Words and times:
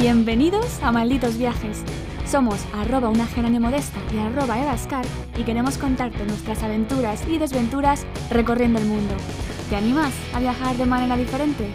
Bienvenidos 0.00 0.82
a 0.82 0.92
Malditos 0.92 1.36
Viajes. 1.36 1.84
Somos 2.24 2.64
arroba 2.72 3.10
una 3.10 3.28
modesta 3.60 4.00
y 4.14 4.16
arroba 4.16 4.58
evascar 4.58 5.04
y 5.36 5.44
queremos 5.44 5.76
contarte 5.76 6.24
nuestras 6.24 6.62
aventuras 6.62 7.28
y 7.28 7.36
desventuras 7.36 8.06
recorriendo 8.30 8.78
el 8.78 8.86
mundo. 8.86 9.14
¿Te 9.68 9.76
animas 9.76 10.14
a 10.34 10.40
viajar 10.40 10.74
de 10.76 10.86
manera 10.86 11.18
diferente? 11.18 11.68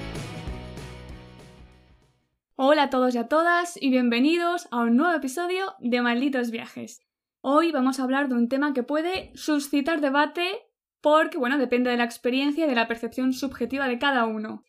Hola 2.55 2.83
a 2.83 2.89
todos 2.89 3.13
y 3.13 3.19
a 3.19 3.27
todas 3.27 3.79
y 3.79 3.91
bienvenidos 3.91 4.67
a 4.71 4.79
un 4.79 4.97
nuevo 4.97 5.13
episodio 5.13 5.75
de 5.77 6.01
Malditos 6.01 6.49
Viajes. 6.49 7.01
Hoy 7.41 7.71
vamos 7.71 7.99
a 7.99 8.03
hablar 8.05 8.27
de 8.27 8.33
un 8.33 8.49
tema 8.49 8.73
que 8.73 8.81
puede 8.81 9.33
suscitar 9.35 10.01
debate 10.01 10.47
porque, 10.99 11.37
bueno, 11.37 11.59
depende 11.59 11.91
de 11.91 11.97
la 11.97 12.05
experiencia 12.05 12.65
y 12.65 12.69
de 12.69 12.73
la 12.73 12.87
percepción 12.87 13.33
subjetiva 13.33 13.87
de 13.87 13.99
cada 13.99 14.25
uno. 14.25 14.63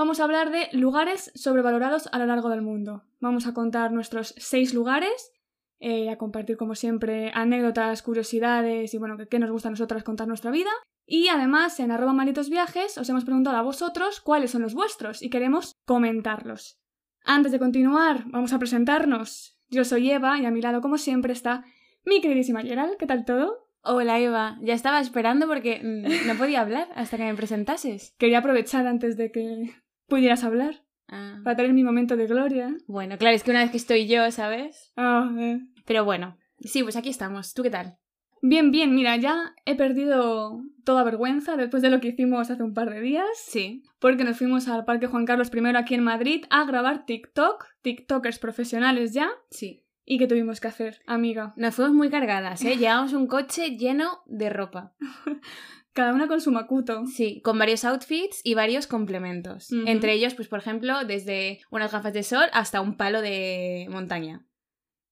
Vamos 0.00 0.18
a 0.18 0.24
hablar 0.24 0.50
de 0.50 0.70
lugares 0.72 1.30
sobrevalorados 1.34 2.08
a 2.10 2.18
lo 2.18 2.24
largo 2.24 2.48
del 2.48 2.62
mundo. 2.62 3.04
Vamos 3.20 3.46
a 3.46 3.52
contar 3.52 3.92
nuestros 3.92 4.34
seis 4.38 4.72
lugares, 4.72 5.30
eh, 5.78 6.08
a 6.08 6.16
compartir 6.16 6.56
como 6.56 6.74
siempre 6.74 7.30
anécdotas, 7.34 8.00
curiosidades 8.00 8.94
y 8.94 8.96
bueno, 8.96 9.18
qué 9.30 9.38
nos 9.38 9.50
gusta 9.50 9.68
a 9.68 9.72
nosotras 9.72 10.02
contar 10.02 10.26
nuestra 10.26 10.50
vida. 10.50 10.70
Y 11.04 11.28
además 11.28 11.78
en 11.80 11.90
arroba 11.90 12.14
malitos 12.14 12.48
viajes 12.48 12.96
os 12.96 13.10
hemos 13.10 13.26
preguntado 13.26 13.58
a 13.58 13.62
vosotros 13.62 14.22
cuáles 14.22 14.52
son 14.52 14.62
los 14.62 14.72
vuestros 14.72 15.20
y 15.20 15.28
queremos 15.28 15.74
comentarlos. 15.84 16.78
Antes 17.22 17.52
de 17.52 17.58
continuar, 17.58 18.24
vamos 18.28 18.54
a 18.54 18.58
presentarnos. 18.58 19.58
Yo 19.68 19.84
soy 19.84 20.10
Eva 20.10 20.38
y 20.38 20.46
a 20.46 20.50
mi 20.50 20.62
lado 20.62 20.80
como 20.80 20.96
siempre 20.96 21.34
está 21.34 21.62
mi 22.06 22.22
queridísima 22.22 22.62
Gerald. 22.62 22.96
¿Qué 22.96 23.04
tal 23.04 23.26
todo? 23.26 23.68
Hola 23.82 24.18
Eva, 24.18 24.58
ya 24.62 24.72
estaba 24.72 24.98
esperando 25.00 25.46
porque 25.46 25.82
mm, 25.82 26.26
no 26.26 26.36
podía 26.36 26.62
hablar 26.62 26.88
hasta 26.94 27.18
que 27.18 27.24
me 27.24 27.34
presentases. 27.34 28.14
Quería 28.16 28.38
aprovechar 28.38 28.86
antes 28.86 29.18
de 29.18 29.30
que 29.30 29.74
pudieras 30.10 30.44
hablar. 30.44 30.84
Ah. 31.08 31.40
Para 31.42 31.56
tener 31.56 31.72
mi 31.72 31.82
momento 31.82 32.16
de 32.16 32.26
gloria. 32.26 32.76
Bueno, 32.86 33.16
claro, 33.16 33.34
es 33.34 33.42
que 33.42 33.50
una 33.50 33.62
vez 33.62 33.70
que 33.70 33.78
estoy 33.78 34.06
yo, 34.06 34.30
¿sabes? 34.30 34.92
Ah, 34.96 35.32
eh. 35.38 35.60
Pero 35.86 36.04
bueno, 36.04 36.36
sí, 36.60 36.82
pues 36.82 36.96
aquí 36.96 37.08
estamos. 37.08 37.54
¿Tú 37.54 37.62
qué 37.62 37.70
tal? 37.70 37.96
Bien, 38.42 38.70
bien, 38.70 38.94
mira, 38.94 39.16
ya 39.16 39.54
he 39.66 39.76
perdido 39.76 40.62
toda 40.84 41.04
vergüenza 41.04 41.56
después 41.56 41.82
de 41.82 41.90
lo 41.90 42.00
que 42.00 42.08
hicimos 42.08 42.50
hace 42.50 42.62
un 42.62 42.74
par 42.74 42.90
de 42.90 43.00
días. 43.00 43.28
Sí. 43.34 43.82
Porque 43.98 44.24
nos 44.24 44.38
fuimos 44.38 44.68
al 44.68 44.84
Parque 44.84 45.08
Juan 45.08 45.26
Carlos 45.26 45.50
I 45.52 45.76
aquí 45.76 45.94
en 45.94 46.04
Madrid 46.04 46.44
a 46.48 46.64
grabar 46.64 47.04
TikTok, 47.04 47.66
TikTokers 47.82 48.38
profesionales 48.38 49.12
ya. 49.12 49.30
Sí. 49.50 49.84
¿Y 50.06 50.18
qué 50.18 50.26
tuvimos 50.26 50.60
que 50.60 50.68
hacer, 50.68 51.02
amiga? 51.06 51.52
Nos 51.56 51.74
fuimos 51.74 51.94
muy 51.94 52.08
cargadas, 52.08 52.64
¿eh? 52.64 52.76
Llevamos 52.76 53.12
un 53.12 53.26
coche 53.26 53.76
lleno 53.76 54.22
de 54.26 54.48
ropa. 54.48 54.94
Cada 56.00 56.14
una 56.14 56.28
con 56.28 56.40
su 56.40 56.50
macuto. 56.50 57.04
Sí, 57.06 57.42
con 57.42 57.58
varios 57.58 57.84
outfits 57.84 58.40
y 58.42 58.54
varios 58.54 58.86
complementos. 58.86 59.70
Ujú. 59.70 59.82
Entre 59.86 60.14
ellos, 60.14 60.34
pues 60.34 60.48
por 60.48 60.58
ejemplo, 60.60 61.04
desde 61.04 61.60
unas 61.70 61.92
gafas 61.92 62.14
de 62.14 62.22
sol 62.22 62.46
hasta 62.54 62.80
un 62.80 62.96
palo 62.96 63.20
de 63.20 63.86
montaña. 63.90 64.46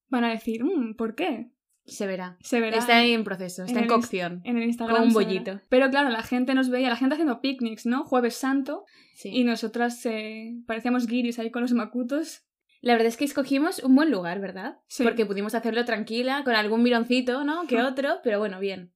Van 0.07 0.23
a 0.23 0.29
decir, 0.31 0.63
"Mm, 0.63 0.95
¿por 0.95 1.13
qué? 1.13 1.51
Se 1.85 2.07
verá. 2.07 2.37
Se 2.41 2.59
verá 2.59 2.77
Está 2.79 3.03
en 3.03 3.23
proceso, 3.23 3.63
está 3.63 3.77
en 3.79 3.83
en, 3.85 3.89
cocción. 3.89 4.41
en 4.45 4.57
el 4.57 4.63
Instagram. 4.63 4.95
como 4.95 5.07
un 5.07 5.13
bollito. 5.13 5.61
Pero 5.69 5.89
claro, 5.91 6.09
la 6.09 6.23
gente 6.23 6.53
nos 6.55 6.69
veía, 6.69 6.89
la 6.89 6.95
gente 6.95 7.13
haciendo 7.13 7.39
picnics, 7.41 7.85
¿no? 7.85 8.03
Jueves 8.03 8.35
Santo. 8.35 8.85
Sí. 9.15 9.29
Y 9.31 9.43
nosotras 9.43 10.03
eh, 10.07 10.55
parecíamos 10.65 11.05
guiris 11.07 11.37
ahí 11.39 11.51
con 11.51 11.61
los 11.61 11.73
macutos. 11.73 12.45
La 12.81 12.93
verdad 12.93 13.07
es 13.09 13.17
que 13.17 13.25
escogimos 13.25 13.79
un 13.83 13.93
buen 13.95 14.09
lugar, 14.09 14.39
¿verdad? 14.39 14.79
Sí. 14.87 15.03
Porque 15.03 15.25
pudimos 15.25 15.53
hacerlo 15.53 15.83
tranquila, 15.85 16.43
con 16.43 16.55
algún 16.55 16.81
mironcito, 16.81 17.43
¿no? 17.43 17.67
Que 17.67 17.77
otro, 17.81 18.19
pero 18.23 18.39
bueno, 18.39 18.59
bien. 18.59 18.91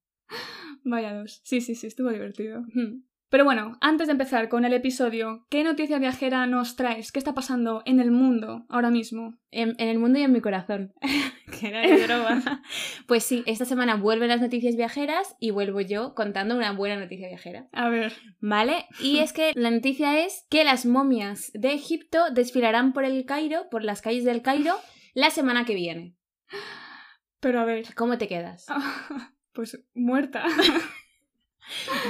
Vaya 0.84 1.14
dos. 1.14 1.42
Sí, 1.44 1.62
sí, 1.62 1.76
sí, 1.76 1.88
estuvo 1.88 2.10
divertido. 2.10 2.62
Hmm. 2.74 3.04
Pero 3.34 3.46
bueno, 3.46 3.80
antes 3.82 4.06
de 4.06 4.12
empezar 4.12 4.48
con 4.48 4.64
el 4.64 4.74
episodio, 4.74 5.48
¿qué 5.50 5.64
noticia 5.64 5.98
viajera 5.98 6.46
nos 6.46 6.76
traes? 6.76 7.12
¿Qué 7.12 7.18
está 7.18 7.34
pasando 7.34 7.82
en 7.86 8.00
el 8.00 8.12
mundo 8.12 8.64
ahora 8.70 8.92
mismo? 8.92 9.40
En, 9.50 9.74
en 9.80 9.88
el 9.88 9.98
mundo 9.98 10.20
y 10.20 10.22
en 10.22 10.32
mi 10.32 10.40
corazón. 10.40 10.94
que 11.60 11.70
era 11.70 11.82
de 11.82 12.06
broma. 12.06 12.62
pues 13.08 13.24
sí, 13.24 13.42
esta 13.48 13.66
semana 13.66 13.96
vuelven 13.96 14.28
las 14.28 14.40
noticias 14.40 14.76
viajeras 14.76 15.36
y 15.40 15.50
vuelvo 15.50 15.82
yo 15.82 16.14
contando 16.14 16.56
una 16.56 16.74
buena 16.74 16.98
noticia 16.98 17.28
viajera. 17.28 17.68
A 17.72 17.90
ver. 17.90 18.14
¿Vale? 18.40 18.86
Y 19.00 19.18
es 19.18 19.34
que 19.34 19.52
la 19.56 19.72
noticia 19.72 20.24
es 20.24 20.46
que 20.52 20.64
las 20.64 20.86
momias 20.86 21.50
de 21.56 21.74
Egipto 21.74 22.30
desfilarán 22.32 22.94
por 22.94 23.04
el 23.04 23.26
Cairo, 23.26 23.68
por 23.72 23.84
las 23.84 24.04
calles 24.04 24.26
del 24.26 24.44
Cairo, 24.44 24.76
la 25.16 25.32
semana 25.32 25.66
que 25.66 25.74
viene. 25.74 26.16
Pero 27.40 27.60
a 27.62 27.66
ver. 27.66 27.96
¿Cómo 27.96 28.20
te 28.20 28.28
quedas? 28.28 28.68
Pues 29.54 29.80
muerta. 29.94 30.44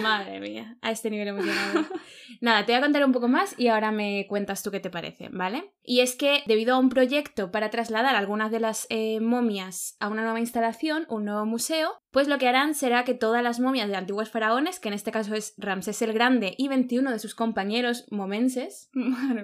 Madre 0.02 0.40
mía, 0.40 0.78
a 0.82 0.92
este 0.92 1.10
nivel 1.10 1.28
hemos 1.28 1.46
llegado. 1.46 1.86
Nada, 2.42 2.66
te 2.66 2.72
voy 2.72 2.80
a 2.80 2.82
contar 2.82 3.06
un 3.06 3.12
poco 3.12 3.28
más 3.28 3.58
y 3.58 3.68
ahora 3.68 3.92
me 3.92 4.26
cuentas 4.28 4.64
tú 4.64 4.72
qué 4.72 4.80
te 4.80 4.90
parece, 4.90 5.30
¿vale? 5.30 5.72
Y 5.84 6.00
es 6.00 6.16
que 6.16 6.44
debido 6.48 6.74
a 6.74 6.80
un 6.80 6.90
proyecto 6.90 7.52
para 7.52 7.70
trasladar 7.70 8.16
algunas 8.16 8.52
de 8.52 8.60
las 8.60 8.88
eh, 8.90 9.20
momias 9.20 9.96
a 10.00 10.10
una 10.10 10.24
nueva 10.24 10.40
instalación, 10.40 11.06
un 11.10 11.26
nuevo 11.26 11.46
museo, 11.46 12.02
pues 12.12 12.28
lo 12.28 12.38
que 12.38 12.48
harán 12.48 12.74
será 12.74 13.04
que 13.04 13.14
todas 13.14 13.44
las 13.44 13.60
momias 13.60 13.88
de 13.88 13.96
antiguos 13.96 14.30
faraones, 14.30 14.80
que 14.80 14.88
en 14.88 14.96
este 14.96 15.12
caso 15.12 15.36
es 15.36 15.54
Ramsés 15.58 16.02
el 16.02 16.14
Grande 16.14 16.56
y 16.58 16.68
21 16.68 17.12
de 17.12 17.20
sus 17.20 17.36
compañeros 17.36 18.06
momenses, 18.10 18.90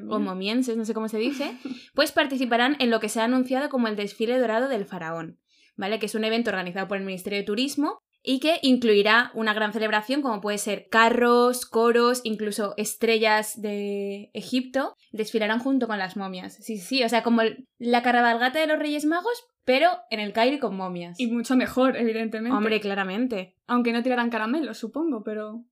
o 0.10 0.20
momienses, 0.20 0.76
no 0.78 0.86
sé 0.86 0.94
cómo 0.94 1.08
se 1.08 1.20
dice, 1.20 1.56
pues 1.94 2.12
participarán 2.12 2.76
en 2.80 2.90
lo 2.90 3.00
que 3.00 3.10
se 3.10 3.22
ha 3.22 3.26
anunciado 3.26 3.70
como 3.70 3.88
el 3.88 3.96
desfile 3.96 4.40
dorado 4.40 4.68
del 4.68 4.86
faraón, 4.86 5.40
¿vale? 5.79 5.97
Que 5.97 6.07
es 6.07 6.16
un 6.16 6.25
evento 6.25 6.50
organizado 6.50 6.88
por 6.88 6.97
el 6.97 7.06
Ministerio 7.06 7.40
de 7.40 7.45
Turismo 7.45 8.01
y 8.22 8.41
que 8.41 8.59
incluirá 8.62 9.31
una 9.34 9.53
gran 9.53 9.72
celebración 9.72 10.22
como 10.22 10.41
puede 10.41 10.57
ser 10.57 10.90
carros, 10.90 11.66
coros, 11.66 12.19
incluso 12.25 12.73
estrellas 12.75 13.62
de 13.62 14.29
Egipto, 14.34 14.94
desfilarán 15.13 15.59
junto 15.59 15.88
con 15.88 15.97
las 15.97 16.18
momias. 16.18 16.57
Sí, 16.59 16.78
sí, 16.78 17.01
o 17.03 17.09
sea, 17.09 17.23
como 17.23 17.44
la 17.78 18.03
cabalgata 18.03 18.59
de 18.59 18.68
los 18.68 18.78
Reyes 18.78 19.06
Magos, 19.06 19.47
pero 19.63 19.89
en 20.09 20.19
el 20.19 20.34
Cairo 20.34 20.59
con 20.59 20.75
momias. 20.75 21.18
Y 21.18 21.28
mucho 21.28 21.56
mejor, 21.56 21.95
evidentemente. 21.95 22.56
Hombre, 22.56 22.81
claramente. 22.81 23.56
Aunque 23.66 23.94
no 23.94 24.03
tirarán 24.03 24.29
caramelos, 24.29 24.78
supongo, 24.78 25.23
pero. 25.23 25.63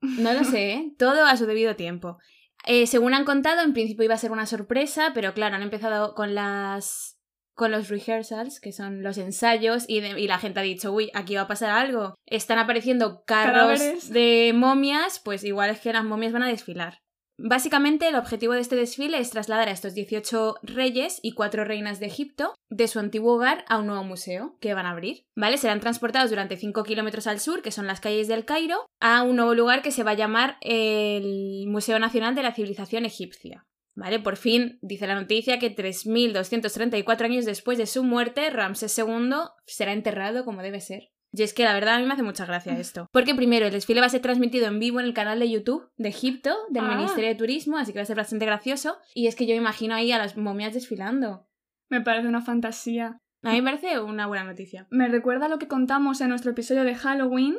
No 0.00 0.32
lo 0.32 0.44
sé, 0.44 0.72
¿eh? 0.72 0.92
todo 0.98 1.26
a 1.26 1.36
su 1.36 1.44
debido 1.44 1.76
tiempo. 1.76 2.16
Eh, 2.64 2.86
según 2.86 3.12
han 3.12 3.26
contado, 3.26 3.60
en 3.60 3.74
principio 3.74 4.04
iba 4.04 4.14
a 4.14 4.18
ser 4.18 4.32
una 4.32 4.46
sorpresa, 4.46 5.10
pero 5.14 5.34
claro, 5.34 5.56
han 5.56 5.62
empezado 5.62 6.14
con 6.14 6.34
las 6.34 7.19
con 7.60 7.70
los 7.72 7.90
rehearsals, 7.90 8.58
que 8.58 8.72
son 8.72 9.02
los 9.02 9.18
ensayos, 9.18 9.84
y, 9.86 10.00
de- 10.00 10.18
y 10.18 10.26
la 10.28 10.38
gente 10.38 10.60
ha 10.60 10.62
dicho, 10.62 10.90
uy, 10.92 11.10
aquí 11.12 11.34
va 11.34 11.42
a 11.42 11.46
pasar 11.46 11.68
algo. 11.70 12.14
Están 12.24 12.58
apareciendo 12.58 13.22
carros 13.26 13.78
de 14.14 14.52
momias, 14.54 15.20
pues 15.22 15.44
igual 15.44 15.68
es 15.68 15.80
que 15.80 15.92
las 15.92 16.02
momias 16.04 16.32
van 16.32 16.42
a 16.44 16.48
desfilar. 16.48 17.00
Básicamente, 17.42 18.08
el 18.08 18.16
objetivo 18.16 18.54
de 18.54 18.60
este 18.60 18.76
desfile 18.76 19.18
es 19.18 19.30
trasladar 19.30 19.68
a 19.68 19.72
estos 19.72 19.92
18 19.94 20.56
reyes 20.62 21.20
y 21.22 21.32
4 21.32 21.64
reinas 21.64 22.00
de 22.00 22.06
Egipto 22.06 22.54
de 22.70 22.88
su 22.88 22.98
antiguo 22.98 23.34
hogar 23.34 23.64
a 23.68 23.78
un 23.78 23.86
nuevo 23.88 24.04
museo 24.04 24.56
que 24.60 24.72
van 24.74 24.86
a 24.86 24.90
abrir. 24.92 25.24
¿Vale? 25.36 25.58
Serán 25.58 25.80
transportados 25.80 26.30
durante 26.30 26.56
5 26.56 26.82
kilómetros 26.84 27.26
al 27.26 27.40
sur, 27.40 27.60
que 27.62 27.72
son 27.72 27.86
las 27.86 28.00
calles 28.00 28.26
del 28.28 28.44
Cairo, 28.46 28.86
a 29.00 29.22
un 29.22 29.36
nuevo 29.36 29.54
lugar 29.54 29.80
que 29.82 29.90
se 29.90 30.02
va 30.02 30.12
a 30.12 30.14
llamar 30.22 30.56
el 30.60 31.64
Museo 31.68 31.98
Nacional 31.98 32.34
de 32.34 32.42
la 32.42 32.54
Civilización 32.54 33.04
Egipcia. 33.04 33.66
¿Vale? 34.00 34.18
Por 34.18 34.36
fin, 34.38 34.78
dice 34.80 35.06
la 35.06 35.14
noticia, 35.14 35.58
que 35.58 35.76
3.234 35.76 37.24
años 37.24 37.44
después 37.44 37.76
de 37.76 37.84
su 37.86 38.02
muerte, 38.02 38.48
Ramsés 38.48 38.96
II 38.98 39.30
será 39.66 39.92
enterrado 39.92 40.46
como 40.46 40.62
debe 40.62 40.80
ser. 40.80 41.10
Y 41.32 41.42
es 41.42 41.52
que 41.52 41.64
la 41.64 41.74
verdad 41.74 41.96
a 41.96 41.98
mí 42.00 42.06
me 42.06 42.14
hace 42.14 42.22
mucha 42.22 42.46
gracia 42.46 42.76
esto. 42.78 43.06
Porque 43.12 43.34
primero 43.34 43.66
el 43.66 43.72
desfile 43.72 44.00
va 44.00 44.06
a 44.06 44.10
ser 44.10 44.22
transmitido 44.22 44.66
en 44.68 44.80
vivo 44.80 45.00
en 45.00 45.06
el 45.06 45.12
canal 45.14 45.38
de 45.38 45.50
YouTube 45.50 45.88
de 45.98 46.08
Egipto, 46.08 46.56
del 46.70 46.84
Ah. 46.86 46.96
Ministerio 46.96 47.28
de 47.28 47.34
Turismo, 47.36 47.76
así 47.76 47.92
que 47.92 47.98
va 47.98 48.02
a 48.02 48.06
ser 48.06 48.16
bastante 48.16 48.46
gracioso. 48.46 48.96
Y 49.14 49.26
es 49.26 49.36
que 49.36 49.46
yo 49.46 49.52
me 49.52 49.58
imagino 49.60 49.94
ahí 49.94 50.10
a 50.12 50.18
las 50.18 50.36
momias 50.38 50.72
desfilando. 50.72 51.46
Me 51.90 52.00
parece 52.00 52.26
una 52.26 52.40
fantasía. 52.40 53.20
A 53.42 53.52
mí 53.52 53.60
me 53.62 53.70
parece 53.70 54.00
una 54.00 54.26
buena 54.26 54.44
noticia. 54.44 54.86
Me 54.90 55.08
recuerda 55.08 55.48
lo 55.48 55.58
que 55.58 55.68
contamos 55.68 56.20
en 56.20 56.30
nuestro 56.30 56.50
episodio 56.50 56.84
de 56.84 56.94
Halloween, 56.94 57.58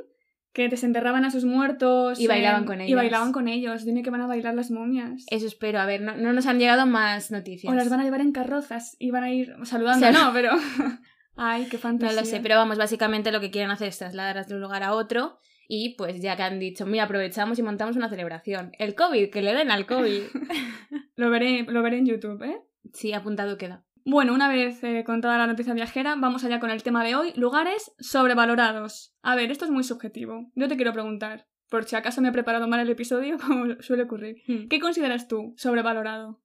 que 0.54 0.68
desenterraban 0.70 1.24
a 1.26 1.32
sus 1.32 1.46
muertos. 1.46 2.20
Y 2.20 2.28
bailaban 2.28 2.62
en- 2.62 2.68
con 2.68 2.82
Y 2.82 2.86
ellos. 2.86 2.98
bailaban 2.98 3.32
con 3.32 3.48
ellos. 3.48 3.86
Dime 3.86 4.04
que 4.04 4.10
van 4.10 4.22
a 4.22 4.28
bailar 4.28 4.54
las 4.54 4.70
momias. 4.72 5.26
Eso 5.30 5.48
espero. 5.48 5.80
A 5.80 5.86
ver, 5.86 6.02
no, 6.02 6.16
no 6.18 6.34
nos 6.34 6.46
han 6.48 6.60
llegado 6.60 6.86
más 6.86 7.32
noticias. 7.32 7.72
O 7.72 7.76
las 7.76 7.90
van 7.90 8.00
a 8.00 8.04
llevar 8.04 8.22
en 8.22 8.32
carrozas 8.32 8.96
y 9.00 9.12
van 9.12 9.24
a 9.24 9.32
ir 9.32 9.54
saludando, 9.64 10.08
O 10.08 10.12
sea, 10.12 10.24
no, 10.26 10.34
pero... 10.34 10.52
Ay, 11.38 11.66
qué 11.70 11.78
No 11.78 11.82
fantasía. 11.82 12.20
lo 12.20 12.26
sé, 12.26 12.40
pero 12.42 12.56
vamos, 12.58 12.78
básicamente 12.78 13.32
lo 13.32 13.40
que 13.40 13.52
quieren 13.52 13.72
hacer 13.72 13.88
es 13.88 13.98
trasladarlas 13.98 14.48
de 14.50 14.56
un 14.56 14.62
lugar 14.62 14.84
a 14.84 14.94
otro. 14.94 15.38
Y 15.68 15.96
pues 15.96 16.22
ya 16.22 16.36
que 16.36 16.44
han 16.44 16.60
dicho, 16.60 16.86
mira, 16.86 17.06
aprovechamos 17.06 17.58
y 17.58 17.64
montamos 17.64 17.96
una 17.96 18.10
celebración. 18.10 18.72
El 18.78 18.94
COVID, 18.94 19.30
que 19.30 19.42
le 19.42 19.54
den 19.54 19.72
al 19.72 19.86
COVID. 19.86 20.22
Lo 21.16 21.30
veré, 21.30 21.64
lo 21.64 21.82
veré 21.84 22.00
en 22.00 22.06
YouTube, 22.08 22.42
¿eh? 22.44 22.58
sí, 22.94 23.14
apuntado 23.14 23.58
queda. 23.58 23.84
Bueno, 24.06 24.34
una 24.34 24.50
vez 24.50 24.84
eh, 24.84 25.04
contada 25.06 25.38
la 25.38 25.48
noticia 25.48 25.74
viajera, 25.74 26.16
vamos 26.18 26.44
allá 26.44 26.60
con 26.60 26.72
el 26.72 26.84
tema 26.84 27.04
de 27.04 27.16
hoy, 27.16 27.34
lugares 27.36 27.92
sobrevalorados. 28.00 29.14
A 29.22 29.36
ver, 29.36 29.52
esto 29.52 29.66
es 29.66 29.72
muy 29.72 29.84
subjetivo. 29.84 30.52
Yo 30.56 30.68
te 30.68 30.76
quiero 30.76 30.94
preguntar, 30.94 31.48
por 31.70 31.86
si 31.86 31.96
acaso 31.96 32.22
me 32.22 32.30
he 32.30 32.34
preparado 32.34 32.68
mal 32.68 32.80
el 32.80 32.90
episodio, 32.90 33.38
como 33.48 33.82
suele 33.82 34.04
ocurrir. 34.04 34.38
Hmm. 34.48 34.68
¿Qué 34.68 34.80
consideras 34.80 35.28
tú 35.28 35.54
sobrevalorado? 35.58 36.42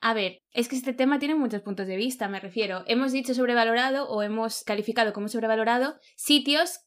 A 0.00 0.14
ver, 0.14 0.42
es 0.50 0.68
que 0.68 0.74
este 0.74 0.92
tema 0.92 1.20
tiene 1.20 1.36
muchos 1.36 1.62
puntos 1.62 1.86
de 1.86 1.96
vista, 1.96 2.28
me 2.28 2.40
refiero. 2.40 2.82
Hemos 2.86 3.12
dicho 3.12 3.34
sobrevalorado 3.34 4.08
o 4.08 4.22
hemos 4.22 4.64
calificado 4.64 5.12
como 5.12 5.28
sobrevalorado 5.28 5.94
sitios 6.16 6.80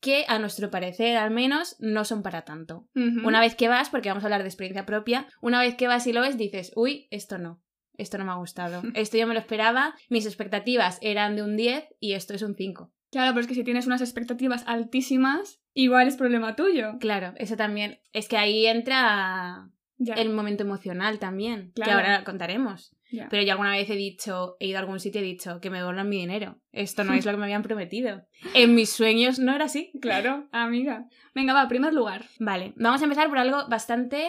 que, 0.00 0.24
a 0.28 0.38
nuestro 0.38 0.70
parecer 0.70 1.16
al 1.16 1.30
menos, 1.30 1.76
no 1.78 2.04
son 2.04 2.22
para 2.22 2.42
tanto. 2.42 2.88
Una 2.94 3.40
vez 3.40 3.54
que 3.54 3.68
vas, 3.68 3.90
porque 3.90 4.08
vamos 4.08 4.24
a 4.24 4.26
hablar 4.26 4.42
de 4.42 4.48
experiencia 4.48 4.86
propia, 4.86 5.28
una 5.40 5.60
vez 5.60 5.76
que 5.76 5.86
vas 5.88 6.06
y 6.06 6.12
lo 6.12 6.20
ves, 6.20 6.36
dices, 6.36 6.72
uy, 6.74 7.06
esto 7.10 7.38
no. 7.38 7.62
Esto 7.98 8.16
no 8.16 8.24
me 8.24 8.30
ha 8.32 8.36
gustado. 8.36 8.82
Esto 8.94 9.18
yo 9.18 9.26
me 9.26 9.34
lo 9.34 9.40
esperaba, 9.40 9.94
mis 10.08 10.24
expectativas 10.26 10.98
eran 11.02 11.36
de 11.36 11.42
un 11.42 11.56
10 11.56 11.84
y 12.00 12.14
esto 12.14 12.32
es 12.34 12.42
un 12.42 12.54
5. 12.56 12.90
Claro, 13.10 13.32
pero 13.32 13.40
es 13.42 13.46
que 13.46 13.54
si 13.54 13.64
tienes 13.64 13.86
unas 13.86 14.00
expectativas 14.00 14.64
altísimas, 14.66 15.60
igual 15.74 16.08
es 16.08 16.16
problema 16.16 16.56
tuyo. 16.56 16.98
Claro, 17.00 17.32
eso 17.36 17.56
también. 17.56 18.00
Es 18.12 18.28
que 18.28 18.36
ahí 18.36 18.66
entra 18.66 19.70
Ya. 19.98 20.14
el 20.14 20.30
momento 20.30 20.62
emocional 20.62 21.18
también, 21.18 21.72
que 21.74 21.82
Claro. 21.82 21.98
ahora 22.00 22.24
contaremos. 22.24 22.94
ya. 23.10 23.26
Pero 23.30 23.42
yo 23.42 23.52
alguna 23.52 23.70
vez 23.72 23.88
he 23.88 23.96
dicho, 23.96 24.56
he 24.60 24.66
ido 24.66 24.76
a 24.76 24.80
algún 24.80 25.00
sitio 25.00 25.22
y 25.22 25.24
he 25.24 25.26
dicho 25.28 25.60
que 25.62 25.70
me 25.70 25.78
devuelvan 25.78 26.10
mi 26.10 26.18
dinero. 26.18 26.60
Esto 26.72 27.04
no 27.04 27.14
es 27.22 27.24
lo 27.24 27.30
que 27.32 27.38
me 27.38 27.44
habían 27.44 27.62
prometido. 27.62 28.22
En 28.54 28.74
mis 28.74 28.90
sueños 28.90 29.38
no 29.38 29.54
era 29.54 29.64
así. 29.64 29.90
Claro, 30.02 30.46
amiga. 30.52 31.06
Venga, 31.34 31.54
va, 31.54 31.66
primer 31.68 31.94
lugar. 31.94 32.26
Vale, 32.38 32.74
vamos 32.76 33.00
a 33.00 33.04
empezar 33.04 33.28
por 33.30 33.38
algo 33.38 33.66
bastante, 33.70 34.28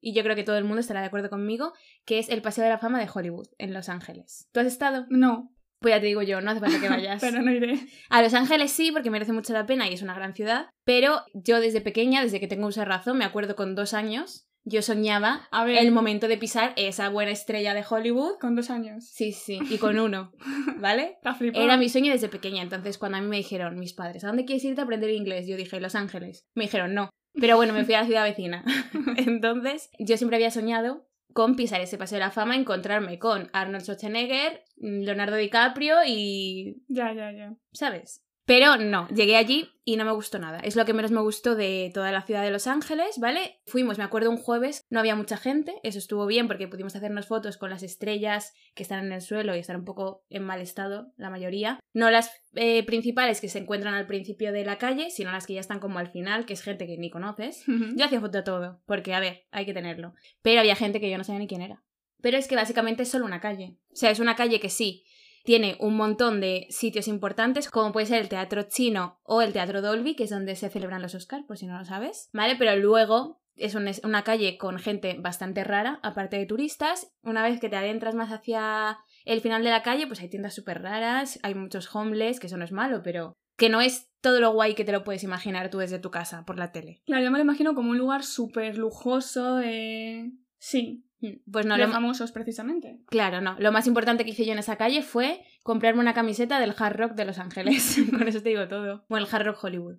y 0.00 0.14
yo 0.14 0.22
creo 0.22 0.36
que 0.36 0.44
todo 0.44 0.58
el 0.58 0.64
mundo 0.64 0.80
estará 0.80 1.00
de 1.00 1.06
acuerdo 1.06 1.30
conmigo, 1.30 1.72
que 2.04 2.18
es 2.18 2.28
el 2.28 2.42
Paseo 2.42 2.64
de 2.64 2.70
la 2.70 2.78
Fama 2.78 2.98
de 3.00 3.08
Hollywood, 3.12 3.48
en 3.58 3.72
Los 3.74 3.88
Ángeles. 3.88 4.48
¿Tú 4.52 4.60
has 4.60 4.66
estado? 4.66 5.06
No, 5.10 5.52
Pues 5.80 5.94
ya 5.94 6.00
te 6.00 6.06
digo 6.06 6.22
yo, 6.22 6.40
no 6.40 6.50
hace 6.50 6.60
falta 6.60 6.80
que 6.80 6.88
vayas. 6.88 7.20
pero 7.20 7.42
no 7.42 7.50
iré. 7.52 7.78
A 8.08 8.22
Los 8.22 8.34
Ángeles 8.34 8.72
sí, 8.72 8.92
porque 8.92 9.10
merece 9.10 9.32
mucho 9.32 9.52
la 9.52 9.66
pena 9.66 9.88
y 9.88 9.94
es 9.94 10.02
una 10.02 10.14
gran 10.14 10.34
ciudad, 10.34 10.66
pero 10.84 11.22
yo 11.34 11.60
desde 11.60 11.80
pequeña, 11.80 12.22
desde 12.22 12.40
que 12.40 12.48
tengo 12.48 12.66
uso 12.66 12.80
de 12.80 12.86
razón, 12.86 13.18
me 13.18 13.24
acuerdo 13.24 13.56
con 13.56 13.74
dos 13.74 13.94
años, 13.94 14.46
yo 14.68 14.82
soñaba 14.82 15.46
A 15.52 15.64
ver, 15.64 15.78
el 15.78 15.92
momento 15.92 16.26
de 16.26 16.38
pisar 16.38 16.72
esa 16.76 17.08
buena 17.08 17.30
estrella 17.30 17.72
de 17.72 17.84
Hollywood. 17.88 18.38
con 18.40 18.56
dos 18.56 18.68
años. 18.70 19.08
Sí, 19.12 19.30
sí, 19.32 19.60
y 19.70 19.78
con 19.78 19.98
uno, 20.00 20.32
¿vale? 20.78 21.18
Era 21.54 21.76
mi 21.76 21.88
sueño 21.88 22.10
desde 22.12 22.28
pequeña, 22.28 22.62
entonces 22.62 22.98
cuando 22.98 23.18
a 23.18 23.20
mí 23.20 23.28
me 23.28 23.36
dijeron 23.36 23.78
mis 23.78 23.92
padres, 23.92 24.24
¿a 24.24 24.28
dónde 24.28 24.44
quieres 24.44 24.64
irte 24.64 24.80
a 24.80 24.84
aprender 24.84 25.10
inglés? 25.10 25.46
Yo 25.46 25.56
dije, 25.56 25.80
Los 25.80 25.94
Ángeles. 25.94 26.46
Me 26.54 26.64
dijeron, 26.64 26.94
no. 26.94 27.10
Pero 27.40 27.56
bueno, 27.56 27.72
me 27.72 27.84
fui 27.84 27.94
a 27.94 28.00
la 28.00 28.06
ciudad 28.06 28.24
vecina. 28.24 28.64
entonces, 29.16 29.90
yo 29.98 30.16
siempre 30.16 30.36
había 30.36 30.50
soñado 30.50 31.06
con 31.32 31.54
pisar 31.54 31.82
ese 31.82 31.98
paseo 31.98 32.16
de 32.16 32.24
la 32.24 32.30
fama, 32.30 32.56
encontrarme 32.56 33.18
con 33.18 33.50
Arnold 33.52 33.84
Schwarzenegger, 33.84 34.64
Leonardo 34.76 35.36
DiCaprio 35.36 35.96
y... 36.06 36.82
Ya, 36.88 37.12
ya, 37.12 37.30
ya. 37.32 37.54
¿sabes? 37.72 38.25
Pero 38.46 38.76
no, 38.76 39.08
llegué 39.08 39.36
allí 39.36 39.72
y 39.84 39.96
no 39.96 40.04
me 40.04 40.12
gustó 40.12 40.38
nada. 40.38 40.60
Es 40.60 40.76
lo 40.76 40.84
que 40.84 40.94
menos 40.94 41.10
me 41.10 41.20
gustó 41.20 41.56
de 41.56 41.90
toda 41.92 42.12
la 42.12 42.22
ciudad 42.22 42.42
de 42.42 42.52
Los 42.52 42.68
Ángeles, 42.68 43.18
¿vale? 43.18 43.60
Fuimos, 43.66 43.98
me 43.98 44.04
acuerdo, 44.04 44.30
un 44.30 44.36
jueves, 44.36 44.84
no 44.88 45.00
había 45.00 45.16
mucha 45.16 45.36
gente, 45.36 45.74
eso 45.82 45.98
estuvo 45.98 46.26
bien 46.26 46.46
porque 46.46 46.68
pudimos 46.68 46.94
hacernos 46.94 47.26
fotos 47.26 47.56
con 47.56 47.70
las 47.70 47.82
estrellas 47.82 48.54
que 48.76 48.84
están 48.84 49.04
en 49.04 49.12
el 49.12 49.20
suelo 49.20 49.56
y 49.56 49.58
están 49.58 49.76
un 49.76 49.84
poco 49.84 50.24
en 50.30 50.44
mal 50.44 50.60
estado, 50.60 51.12
la 51.16 51.28
mayoría. 51.28 51.80
No 51.92 52.08
las 52.10 52.30
eh, 52.54 52.84
principales 52.84 53.40
que 53.40 53.48
se 53.48 53.58
encuentran 53.58 53.94
al 53.94 54.06
principio 54.06 54.52
de 54.52 54.64
la 54.64 54.78
calle, 54.78 55.10
sino 55.10 55.32
las 55.32 55.44
que 55.44 55.54
ya 55.54 55.60
están 55.60 55.80
como 55.80 55.98
al 55.98 56.12
final, 56.12 56.46
que 56.46 56.52
es 56.52 56.62
gente 56.62 56.86
que 56.86 56.98
ni 56.98 57.10
conoces. 57.10 57.64
Yo 57.66 58.04
hacía 58.04 58.20
foto 58.20 58.38
de 58.38 58.44
todo, 58.44 58.80
porque, 58.86 59.12
a 59.12 59.18
ver, 59.18 59.46
hay 59.50 59.66
que 59.66 59.74
tenerlo. 59.74 60.14
Pero 60.42 60.60
había 60.60 60.76
gente 60.76 61.00
que 61.00 61.10
yo 61.10 61.18
no 61.18 61.24
sabía 61.24 61.40
ni 61.40 61.48
quién 61.48 61.62
era. 61.62 61.82
Pero 62.22 62.38
es 62.38 62.46
que 62.46 62.54
básicamente 62.54 63.02
es 63.02 63.10
solo 63.10 63.24
una 63.24 63.40
calle. 63.40 63.76
O 63.92 63.96
sea, 63.96 64.10
es 64.10 64.20
una 64.20 64.36
calle 64.36 64.60
que 64.60 64.70
sí, 64.70 65.04
tiene 65.46 65.76
un 65.80 65.96
montón 65.96 66.40
de 66.42 66.66
sitios 66.68 67.08
importantes, 67.08 67.70
como 67.70 67.92
puede 67.92 68.04
ser 68.06 68.20
el 68.20 68.28
Teatro 68.28 68.64
Chino 68.64 69.18
o 69.22 69.40
el 69.40 69.54
Teatro 69.54 69.80
Dolby, 69.80 70.14
que 70.14 70.24
es 70.24 70.30
donde 70.30 70.56
se 70.56 70.68
celebran 70.68 71.00
los 71.00 71.14
Oscars, 71.14 71.44
por 71.46 71.56
si 71.56 71.66
no 71.66 71.78
lo 71.78 71.84
sabes. 71.86 72.28
¿Vale? 72.34 72.56
Pero 72.56 72.76
luego 72.76 73.40
es 73.54 73.74
un- 73.74 73.88
es 73.88 74.02
una 74.04 74.22
calle 74.22 74.58
con 74.58 74.78
gente 74.78 75.16
bastante 75.18 75.64
rara, 75.64 75.98
aparte 76.02 76.36
de 76.36 76.44
turistas. 76.44 77.10
Una 77.22 77.42
vez 77.42 77.58
que 77.60 77.70
te 77.70 77.76
adentras 77.76 78.14
más 78.14 78.30
hacia 78.30 78.98
el 79.24 79.40
final 79.40 79.64
de 79.64 79.70
la 79.70 79.82
calle, 79.82 80.06
pues 80.06 80.20
hay 80.20 80.28
tiendas 80.28 80.54
súper 80.54 80.82
raras, 80.82 81.38
hay 81.42 81.54
muchos 81.54 81.94
homeless, 81.94 82.38
que 82.38 82.48
eso 82.48 82.58
no 82.58 82.64
es 82.64 82.72
malo, 82.72 83.00
pero 83.02 83.32
que 83.56 83.70
no 83.70 83.80
es 83.80 84.10
todo 84.20 84.40
lo 84.40 84.52
guay 84.52 84.74
que 84.74 84.84
te 84.84 84.92
lo 84.92 85.04
puedes 85.04 85.22
imaginar 85.22 85.70
tú 85.70 85.78
desde 85.78 85.98
tu 85.98 86.10
casa 86.10 86.44
por 86.44 86.58
la 86.58 86.72
tele. 86.72 87.00
Claro, 87.06 87.24
yo 87.24 87.30
me 87.30 87.38
lo 87.38 87.44
imagino 87.44 87.74
como 87.74 87.90
un 87.92 87.96
lugar 87.98 88.24
súper 88.24 88.76
lujoso 88.76 89.56
de... 89.56 90.32
Sí, 90.58 91.05
Pues 91.50 91.66
no, 91.66 91.76
de 91.76 91.86
lo, 91.86 91.92
famosos 91.92 92.32
precisamente. 92.32 93.00
claro, 93.06 93.40
no. 93.40 93.56
Lo 93.58 93.72
más 93.72 93.86
importante 93.86 94.24
que 94.24 94.30
hice 94.30 94.44
yo 94.44 94.52
en 94.52 94.58
esa 94.58 94.76
calle 94.76 95.02
fue 95.02 95.42
comprarme 95.62 96.00
una 96.00 96.14
camiseta 96.14 96.60
del 96.60 96.74
Hard 96.76 96.96
Rock 96.96 97.12
de 97.14 97.24
Los 97.24 97.38
Ángeles. 97.38 97.96
Con 98.10 98.28
eso 98.28 98.42
te 98.42 98.50
digo 98.50 98.68
todo. 98.68 99.04
O 99.08 99.16
el 99.16 99.26
Hard 99.30 99.46
Rock 99.46 99.64
Hollywood. 99.64 99.98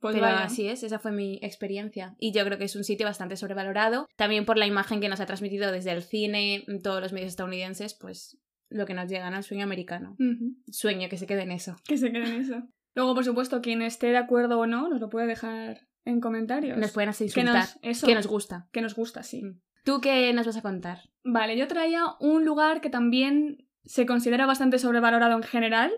Pues 0.00 0.14
Pero 0.14 0.26
vaya. 0.26 0.44
así 0.44 0.66
es, 0.66 0.82
esa 0.82 0.98
fue 0.98 1.12
mi 1.12 1.38
experiencia. 1.42 2.16
Y 2.18 2.32
yo 2.32 2.42
creo 2.44 2.56
que 2.56 2.64
es 2.64 2.74
un 2.74 2.84
sitio 2.84 3.06
bastante 3.06 3.36
sobrevalorado. 3.36 4.08
También 4.16 4.46
por 4.46 4.56
la 4.56 4.66
imagen 4.66 5.00
que 5.00 5.10
nos 5.10 5.20
ha 5.20 5.26
transmitido 5.26 5.70
desde 5.72 5.92
el 5.92 6.02
cine, 6.02 6.64
todos 6.82 7.02
los 7.02 7.12
medios 7.12 7.28
estadounidenses, 7.28 7.94
pues 7.94 8.38
lo 8.70 8.86
que 8.86 8.94
nos 8.94 9.10
llega, 9.10 9.30
¿no? 9.30 9.36
El 9.36 9.42
sueño 9.42 9.64
americano. 9.64 10.16
Sueño 10.70 11.08
que 11.10 11.18
se 11.18 11.26
quede 11.26 11.42
en 11.42 11.52
eso. 11.52 11.76
Que 11.84 11.98
se 11.98 12.10
quede 12.10 12.28
en 12.28 12.40
eso. 12.40 12.62
Luego, 12.94 13.14
por 13.14 13.24
supuesto, 13.24 13.60
quien 13.60 13.82
esté 13.82 14.08
de 14.08 14.16
acuerdo 14.16 14.58
o 14.58 14.66
no, 14.66 14.88
nos 14.88 15.00
lo 15.00 15.10
puede 15.10 15.26
dejar 15.26 15.86
en 16.04 16.20
comentarios. 16.20 16.78
Nos 16.78 16.92
pueden 16.92 17.12
que 17.12 17.24
insultar. 17.24 17.54
nos, 17.54 17.78
eso, 17.82 18.06
Que 18.06 18.14
nos 18.14 18.26
gusta. 18.26 18.68
que 18.72 18.80
nos 18.80 18.94
gusta, 18.94 19.22
sí. 19.22 19.42
Mm. 19.42 19.60
¿Tú 19.84 20.00
qué 20.00 20.32
nos 20.32 20.46
vas 20.46 20.56
a 20.56 20.62
contar? 20.62 21.10
Vale, 21.24 21.56
yo 21.56 21.66
traía 21.68 22.04
un 22.20 22.44
lugar 22.44 22.80
que 22.80 22.90
también 22.90 23.66
se 23.84 24.06
considera 24.06 24.46
bastante 24.46 24.78
sobrevalorado 24.78 25.36
en 25.36 25.42
general, 25.42 25.92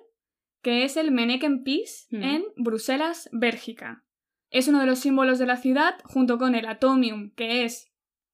que 0.62 0.84
es 0.84 0.96
el 0.96 1.10
Manneken 1.10 1.64
Pis 1.64 2.06
Mm. 2.10 2.22
en 2.22 2.44
Bruselas, 2.56 3.28
Bélgica. 3.32 4.04
Es 4.50 4.68
uno 4.68 4.80
de 4.80 4.86
los 4.86 4.98
símbolos 5.00 5.38
de 5.38 5.46
la 5.46 5.56
ciudad, 5.56 5.96
junto 6.04 6.38
con 6.38 6.54
el 6.54 6.66
Atomium, 6.66 7.30
que 7.34 7.64
es 7.64 7.90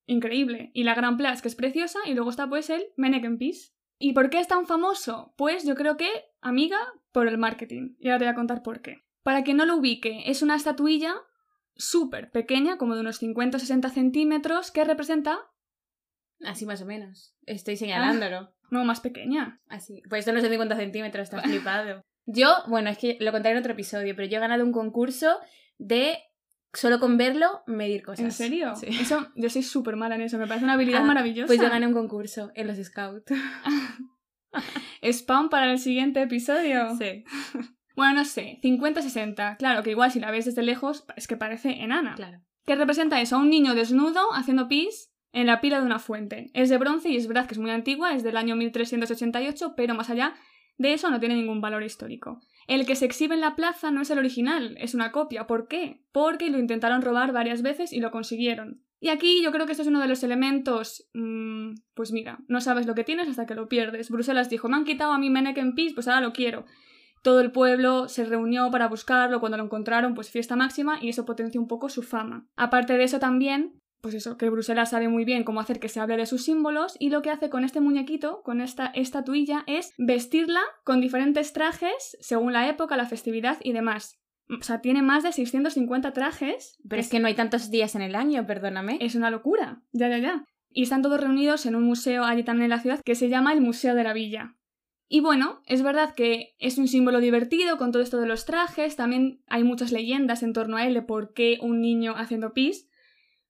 increíble, 0.07 0.71
y 0.75 0.85
la 0.85 0.95
Gran 0.95 1.17
Place, 1.17 1.43
que 1.43 1.49
es 1.49 1.55
preciosa, 1.55 1.99
y 2.07 2.15
luego 2.15 2.31
está 2.31 2.49
pues 2.49 2.71
el 2.71 2.87
Manneken 2.97 3.39
Pis. 3.39 3.75
¿Y 3.99 4.13
por 4.13 4.31
qué 4.31 4.39
es 4.39 4.49
tan 4.49 4.67
famoso? 4.67 5.35
Pues 5.37 5.65
yo 5.67 5.75
creo 5.75 5.97
que, 5.97 6.09
amiga, 6.41 6.79
por 7.13 7.27
el 7.29 7.39
marketing. 7.39 7.97
Y 7.99 8.09
ahora 8.09 8.19
te 8.19 8.25
voy 8.27 8.33
a 8.33 8.37
contar 8.37 8.63
por 8.63 8.81
qué. 8.81 9.05
Para 9.23 9.43
quien 9.43 9.57
no 9.57 9.67
lo 9.67 9.77
ubique, 9.77 10.23
es 10.27 10.43
una 10.43 10.55
estatuilla 10.57 11.15
súper 11.79 12.31
pequeña, 12.31 12.77
como 12.77 12.95
de 12.95 13.01
unos 13.01 13.19
50 13.19 13.57
o 13.57 13.61
60 13.61 13.89
centímetros, 13.91 14.71
que 14.71 14.85
representa... 14.85 15.39
Así 16.45 16.67
más 16.67 16.83
o 16.83 16.87
menos. 16.87 17.35
Estoy 17.47 17.77
señalándolo. 17.77 18.53
No, 18.71 18.85
más 18.85 19.01
pequeña. 19.01 19.61
Así. 19.69 20.03
Pues 20.09 20.21
esto 20.21 20.33
no 20.33 20.39
es 20.39 20.45
de 20.45 20.51
50 20.51 20.77
centímetros, 20.77 21.25
estás 21.25 21.43
flipado. 21.45 22.03
Yo, 22.27 22.49
bueno, 22.69 22.91
es 22.91 22.99
que 22.99 23.17
lo 23.21 23.33
contaré 23.33 23.55
en 23.55 23.61
otro 23.61 23.73
episodio, 23.73 24.15
pero 24.15 24.29
yo 24.29 24.37
he 24.37 24.41
ganado 24.41 24.63
un 24.65 24.73
concurso 24.73 25.39
de 25.79 26.19
solo 26.75 27.01
con 27.01 27.17
verlo 27.17 27.63
medir 27.67 28.03
cosas. 28.03 28.25
¿En 28.27 28.33
serio? 28.33 28.77
Sí. 28.77 28.87
Eso, 28.89 29.29
yo 29.35 29.49
soy 29.49 29.63
súper 29.63 29.97
mala 29.97 30.17
en 30.17 30.23
eso, 30.23 30.37
me 30.37 30.47
parece 30.47 30.65
una 30.65 30.75
habilidad 30.75 31.01
Ah, 31.03 31.07
maravillosa. 31.07 31.47
Pues 31.47 31.61
yo 31.61 31.71
gané 31.71 31.87
un 31.87 31.95
concurso 31.95 32.51
en 32.55 32.67
los 32.67 32.77
Scouts. 32.77 33.33
Spam 35.03 35.49
para 35.49 35.71
el 35.73 35.79
siguiente 35.79 36.21
episodio. 36.23 36.95
Sí, 36.97 37.25
Bueno, 37.99 38.15
no 38.15 38.25
sé, 38.25 38.61
50-60. 38.63 39.57
Claro 39.57 39.83
que 39.83 39.91
igual 39.91 40.13
si 40.13 40.21
la 40.21 40.31
ves 40.31 40.45
desde 40.45 40.63
lejos 40.63 41.05
es 41.17 41.27
que 41.27 41.37
parece 41.37 41.83
enana. 41.83 42.15
claro. 42.15 42.41
Que 42.65 42.77
representa 42.77 43.21
eso, 43.21 43.35
a 43.35 43.41
un 43.41 43.51
niño 43.51 43.75
desnudo 43.75 44.33
haciendo 44.35 44.69
pis 44.69 45.11
en 45.33 45.47
la 45.47 45.61
pila 45.61 45.81
de 45.81 45.87
una 45.87 45.99
fuente. 45.99 46.51
Es 46.55 46.69
de 46.69 46.79
bronce 46.79 47.09
y 47.09 47.17
es 47.17 47.27
verdad 47.27 47.47
que 47.47 47.55
es 47.55 47.59
muy 47.59 47.73
antigua, 47.73 48.15
es 48.15 48.23
del 48.23 48.37
año 48.37 48.55
1388, 48.55 49.75
pero 49.77 49.95
más 49.97 50.11
allá 50.11 50.35
de 50.77 50.93
eso 50.93 51.11
no 51.11 51.19
tiene 51.19 51.35
ningún 51.35 51.61
valor 51.61 51.83
histórico. 51.83 52.41
El 52.69 52.87
que 52.87 52.95
se 52.95 53.05
exhibe 53.05 53.35
en 53.35 53.41
la 53.41 53.57
plaza 53.57 53.91
no 53.91 54.03
es 54.03 54.11
el 54.11 54.19
original, 54.19 54.77
es 54.79 54.95
una 54.95 55.11
copia. 55.11 55.49
¿Por 55.49 55.67
qué? 55.67 56.05
Porque 56.13 56.51
lo 56.51 56.59
intentaron 56.59 57.03
robar 57.03 57.33
varias 57.33 57.63
veces 57.63 57.93
y 57.93 57.99
lo 57.99 58.13
consiguieron. 58.13 58.85
Y 59.01 59.09
aquí 59.09 59.43
yo 59.43 59.51
creo 59.51 59.67
que 59.67 59.73
esto 59.73 59.83
es 59.83 59.89
uno 59.89 60.01
de 60.01 60.09
los 60.09 60.23
elementos... 60.23 61.09
mm, 61.15 61.75
pues 61.95 62.13
mira, 62.13 62.39
no 62.47 62.61
sabes 62.61 62.87
lo 62.87 62.95
que 62.95 63.03
tienes 63.03 63.29
hasta 63.29 63.47
que 63.47 63.57
lo 63.57 63.69
pierdes. 63.69 64.11
Bruselas 64.11 64.51
dijo, 64.51 64.69
me 64.69 64.77
han 64.77 64.85
quitado 64.85 65.13
a 65.13 65.19
mi 65.19 65.31
Manneken 65.31 65.75
Pis, 65.75 65.95
pues 65.95 66.07
ahora 66.07 66.21
lo 66.21 66.33
quiero. 66.33 66.65
Todo 67.23 67.41
el 67.41 67.53
pueblo 67.53 68.09
se 68.09 68.25
reunió 68.25 68.71
para 68.71 68.89
buscarlo, 68.89 69.41
cuando 69.41 69.59
lo 69.59 69.65
encontraron, 69.65 70.15
pues 70.15 70.31
fiesta 70.31 70.57
máxima, 70.57 70.99
y 71.01 71.09
eso 71.09 71.25
potenció 71.25 71.61
un 71.61 71.69
poco 71.69 71.89
su 71.89 72.03
fama. 72.03 72.47
Aparte 72.57 72.97
de 72.97 73.05
eso 73.05 73.19
también, 73.19 73.81
pues 74.01 74.15
eso, 74.15 74.37
que 74.37 74.51
Bruselas 74.51 74.91
sabe 74.91 75.09
muy 75.09 75.25
bien 75.25 75.45
cómo 75.45 75.61
hacer 75.61 75.81
que 75.81 75.89
se 75.89 76.01
hable 76.01 76.17
de 76.17 76.27
sus 76.27 76.45
símbolos, 76.45 76.97
y 76.99 77.11
lo 77.11 77.23
que 77.23 77.31
hace 77.31 77.51
con 77.51 77.65
este 77.65 77.81
muñequito, 77.81 78.43
con 78.43 78.61
esta 78.61 78.87
estatuilla, 78.87 79.65
es 79.67 79.93
vestirla 79.99 80.61
con 80.85 81.01
diferentes 81.01 81.53
trajes 81.53 82.17
según 82.21 82.53
la 82.53 82.69
época, 82.69 82.97
la 82.97 83.07
festividad 83.07 83.59
y 83.63 83.73
demás. 83.73 84.19
O 84.51 84.63
sea, 84.63 84.81
tiene 84.81 85.03
más 85.03 85.23
de 85.23 85.33
650 85.33 86.13
trajes. 86.13 86.79
Pero 86.89 87.01
es 87.01 87.09
que 87.09 87.21
no 87.21 87.27
hay 87.27 87.35
tantos 87.35 87.71
días 87.71 87.95
en 87.95 88.03
el 88.03 88.15
año, 88.15 88.47
perdóname. 88.47 88.99
Es 89.01 89.15
una 89.15 89.31
locura. 89.31 89.83
Ya, 89.93 90.09
ya, 90.09 90.19
ya. 90.19 90.47
Y 90.71 90.85
están 90.85 91.03
todos 91.03 91.21
reunidos 91.21 91.67
en 91.67 91.75
un 91.75 91.83
museo 91.83 92.25
allí 92.25 92.45
también 92.45 92.65
en 92.65 92.71
la 92.71 92.81
ciudad 92.81 93.01
que 93.05 93.15
se 93.15 93.29
llama 93.29 93.53
el 93.53 93.61
Museo 93.61 93.95
de 93.95 94.05
la 94.05 94.13
Villa. 94.13 94.55
Y 95.09 95.21
bueno, 95.21 95.63
es 95.67 95.83
verdad 95.83 96.15
que 96.15 96.55
es 96.59 96.77
un 96.77 96.87
símbolo 96.87 97.21
divertido 97.21 97.79
con 97.79 97.93
todo 97.93 98.03
esto 98.03 98.21
de 98.21 98.27
los 98.27 98.45
trajes, 98.45 98.97
también 98.97 99.41
hay 99.47 99.65
muchas 99.65 99.91
leyendas 99.91 100.43
en 100.43 100.53
torno 100.53 100.77
a 100.77 100.87
él 100.87 100.95
de 100.95 101.03
por 101.03 101.33
qué 101.33 101.59
un 101.63 101.81
niño 101.81 102.15
haciendo 102.17 102.53
pis. 102.53 102.89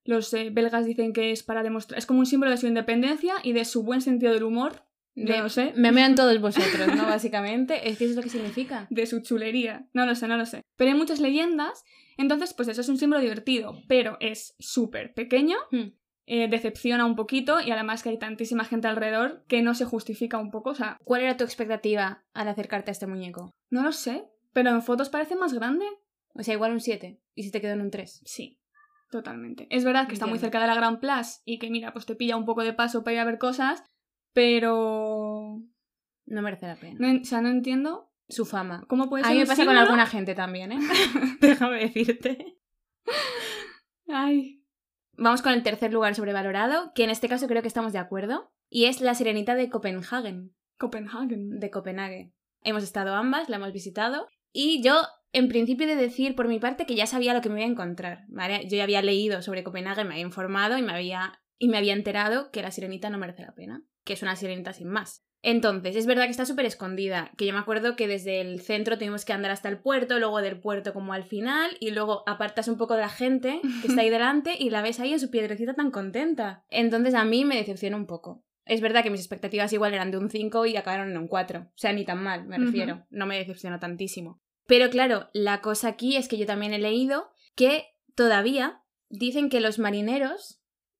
Los 0.04 0.32
eh, 0.34 0.50
belgas 0.50 0.86
dicen 0.86 1.12
que 1.12 1.32
es 1.32 1.42
para 1.42 1.62
demostrar, 1.62 1.98
es 1.98 2.06
como 2.06 2.20
un 2.20 2.26
símbolo 2.26 2.50
de 2.52 2.56
su 2.58 2.66
independencia 2.68 3.34
y 3.42 3.52
de 3.52 3.64
su 3.64 3.82
buen 3.82 4.00
sentido 4.00 4.32
del 4.32 4.44
humor, 4.44 4.84
no 5.14 5.48
sé, 5.48 5.72
Me 5.76 5.90
mean 5.92 6.14
todos 6.14 6.40
vosotros, 6.40 6.94
¿no? 6.94 7.04
Básicamente. 7.06 7.88
Es 7.88 7.98
que 7.98 8.04
eso 8.04 8.12
es 8.12 8.16
lo 8.16 8.22
que 8.22 8.28
significa. 8.30 8.86
de 8.90 9.06
su 9.06 9.20
chulería, 9.20 9.88
no 9.92 10.06
lo 10.06 10.14
sé, 10.14 10.28
no 10.28 10.36
lo 10.36 10.46
sé. 10.46 10.62
Pero 10.76 10.92
hay 10.92 10.96
muchas 10.96 11.20
leyendas, 11.20 11.84
entonces 12.16 12.54
pues 12.54 12.68
eso 12.68 12.80
es 12.80 12.88
un 12.88 12.98
símbolo 12.98 13.20
divertido, 13.20 13.82
pero 13.88 14.16
es 14.20 14.54
súper 14.58 15.14
pequeño 15.14 15.56
Hmm. 15.70 15.88
Eh, 16.30 16.46
decepciona 16.46 17.06
un 17.06 17.16
poquito 17.16 17.58
y 17.58 17.70
además 17.70 18.02
que 18.02 18.10
hay 18.10 18.18
tantísima 18.18 18.64
gente 18.64 18.86
alrededor 18.86 19.44
que 19.48 19.62
no 19.62 19.74
se 19.74 19.86
justifica 19.86 20.36
un 20.36 20.50
poco. 20.50 20.70
O 20.70 20.74
sea, 20.74 20.98
¿Cuál 21.02 21.22
era 21.22 21.38
tu 21.38 21.44
expectativa 21.44 22.22
al 22.34 22.48
acercarte 22.48 22.90
a 22.90 22.92
este 22.92 23.06
muñeco? 23.06 23.50
no 23.70 23.82
lo 23.82 23.92
sé, 23.92 24.28
pero 24.52 24.70
en 24.70 24.82
fotos 24.82 25.08
parece 25.08 25.36
más 25.36 25.54
grande. 25.54 25.86
O 26.34 26.42
sea, 26.42 26.52
igual 26.54 26.72
un 26.72 26.80
7. 26.80 27.18
¿Y 27.34 27.42
si 27.42 27.50
te 27.50 27.60
quedó 27.62 27.72
en 27.72 27.80
un 27.80 27.90
3? 27.90 28.22
Sí, 28.26 28.60
totalmente. 29.10 29.66
Es 29.70 29.84
verdad 29.84 30.06
que 30.06 30.12
está 30.12 30.26
muy 30.26 30.38
cerca 30.38 30.60
de 30.60 30.66
la 30.66 30.74
Gran 30.74 31.00
Place 31.00 31.40
y 31.46 31.58
que, 31.58 31.70
mira, 31.70 31.92
pues 31.94 32.04
te 32.04 32.14
pilla 32.14 32.36
un 32.36 32.44
poco 32.44 32.62
de 32.62 32.74
paso 32.74 33.02
para 33.02 33.14
ir 33.14 33.20
a 33.20 33.24
ver 33.24 33.38
cosas, 33.38 33.82
pero... 34.34 35.62
No 36.26 36.42
merece 36.42 36.66
la 36.66 36.76
pena. 36.76 36.96
No, 36.98 37.20
o 37.20 37.24
sea, 37.24 37.40
no 37.40 37.48
entiendo 37.48 38.10
Su 38.28 38.44
fama. 38.44 38.84
cómo 38.86 39.08
puede 39.08 39.24
A 39.24 39.28
ser 39.28 39.34
mí 39.34 39.40
me 39.40 39.46
pasa 39.46 39.64
con 39.64 39.76
alguna 39.76 40.06
gente 40.06 40.34
también, 40.34 40.72
¿eh? 40.72 40.78
Déjame 41.40 41.80
decirte. 41.80 42.58
Ay, 44.08 44.57
Vamos 45.20 45.42
con 45.42 45.52
el 45.52 45.64
tercer 45.64 45.92
lugar 45.92 46.14
sobrevalorado, 46.14 46.92
que 46.94 47.02
en 47.02 47.10
este 47.10 47.28
caso 47.28 47.48
creo 47.48 47.60
que 47.60 47.66
estamos 47.66 47.92
de 47.92 47.98
acuerdo, 47.98 48.52
y 48.70 48.84
es 48.84 49.00
la 49.00 49.16
Sirenita 49.16 49.56
de 49.56 49.68
Copenhagen, 49.68 50.54
Copenhagen. 50.78 51.58
de 51.58 51.70
Copenhague. 51.70 52.32
Hemos 52.62 52.84
estado 52.84 53.16
ambas, 53.16 53.48
la 53.48 53.56
hemos 53.56 53.72
visitado, 53.72 54.28
y 54.52 54.80
yo, 54.80 55.02
en 55.32 55.48
principio, 55.48 55.88
he 55.88 55.96
de 55.96 56.00
decir 56.00 56.36
por 56.36 56.46
mi 56.46 56.60
parte 56.60 56.86
que 56.86 56.94
ya 56.94 57.06
sabía 57.06 57.34
lo 57.34 57.40
que 57.40 57.48
me 57.48 57.58
iba 57.58 57.68
a 57.68 57.72
encontrar, 57.72 58.26
¿vale? 58.28 58.68
Yo 58.68 58.76
ya 58.76 58.84
había 58.84 59.02
leído 59.02 59.42
sobre 59.42 59.64
Copenhague, 59.64 60.04
me 60.04 60.14
había 60.14 60.24
informado 60.24 60.78
y 60.78 60.82
me 60.82 60.92
había, 60.92 61.40
y 61.58 61.66
me 61.66 61.78
había 61.78 61.94
enterado 61.94 62.52
que 62.52 62.62
la 62.62 62.70
Sirenita 62.70 63.10
no 63.10 63.18
merece 63.18 63.42
la 63.42 63.56
pena, 63.56 63.82
que 64.04 64.12
es 64.12 64.22
una 64.22 64.36
sirenita 64.36 64.72
sin 64.72 64.88
más. 64.88 65.24
Entonces, 65.42 65.94
es 65.94 66.06
verdad 66.06 66.24
que 66.24 66.30
está 66.30 66.44
súper 66.44 66.66
escondida, 66.66 67.30
que 67.36 67.46
yo 67.46 67.52
me 67.52 67.60
acuerdo 67.60 67.94
que 67.94 68.08
desde 68.08 68.40
el 68.40 68.60
centro 68.60 68.98
tuvimos 68.98 69.24
que 69.24 69.32
andar 69.32 69.52
hasta 69.52 69.68
el 69.68 69.78
puerto, 69.78 70.18
luego 70.18 70.40
del 70.42 70.58
puerto 70.58 70.92
como 70.92 71.12
al 71.12 71.24
final, 71.24 71.76
y 71.80 71.90
luego 71.90 72.24
apartas 72.26 72.68
un 72.68 72.76
poco 72.76 72.94
de 72.94 73.02
la 73.02 73.08
gente 73.08 73.60
que 73.80 73.88
está 73.88 74.00
ahí 74.00 74.10
delante 74.10 74.56
y 74.58 74.70
la 74.70 74.82
ves 74.82 75.00
ahí 75.00 75.12
en 75.12 75.20
su 75.20 75.30
piedrecita 75.30 75.74
tan 75.74 75.90
contenta. 75.90 76.64
Entonces 76.70 77.14
a 77.14 77.24
mí 77.24 77.44
me 77.44 77.56
decepciona 77.56 77.96
un 77.96 78.06
poco. 78.06 78.42
Es 78.64 78.82
verdad 78.82 79.02
que 79.02 79.10
mis 79.10 79.20
expectativas 79.20 79.72
igual 79.72 79.94
eran 79.94 80.10
de 80.10 80.18
un 80.18 80.28
5 80.28 80.66
y 80.66 80.76
acabaron 80.76 81.10
en 81.10 81.16
un 81.16 81.26
4. 81.26 81.60
O 81.60 81.72
sea, 81.74 81.92
ni 81.92 82.04
tan 82.04 82.22
mal, 82.22 82.46
me 82.46 82.58
refiero. 82.58 83.06
No 83.08 83.24
me 83.24 83.38
decepcionó 83.38 83.78
tantísimo. 83.78 84.42
Pero 84.66 84.90
claro, 84.90 85.30
la 85.32 85.62
cosa 85.62 85.88
aquí 85.88 86.16
es 86.16 86.28
que 86.28 86.36
yo 86.36 86.44
también 86.44 86.74
he 86.74 86.78
leído 86.78 87.30
que 87.54 87.86
todavía 88.14 88.82
dicen 89.08 89.48
que 89.48 89.60
los 89.60 89.78
marineros, 89.78 90.57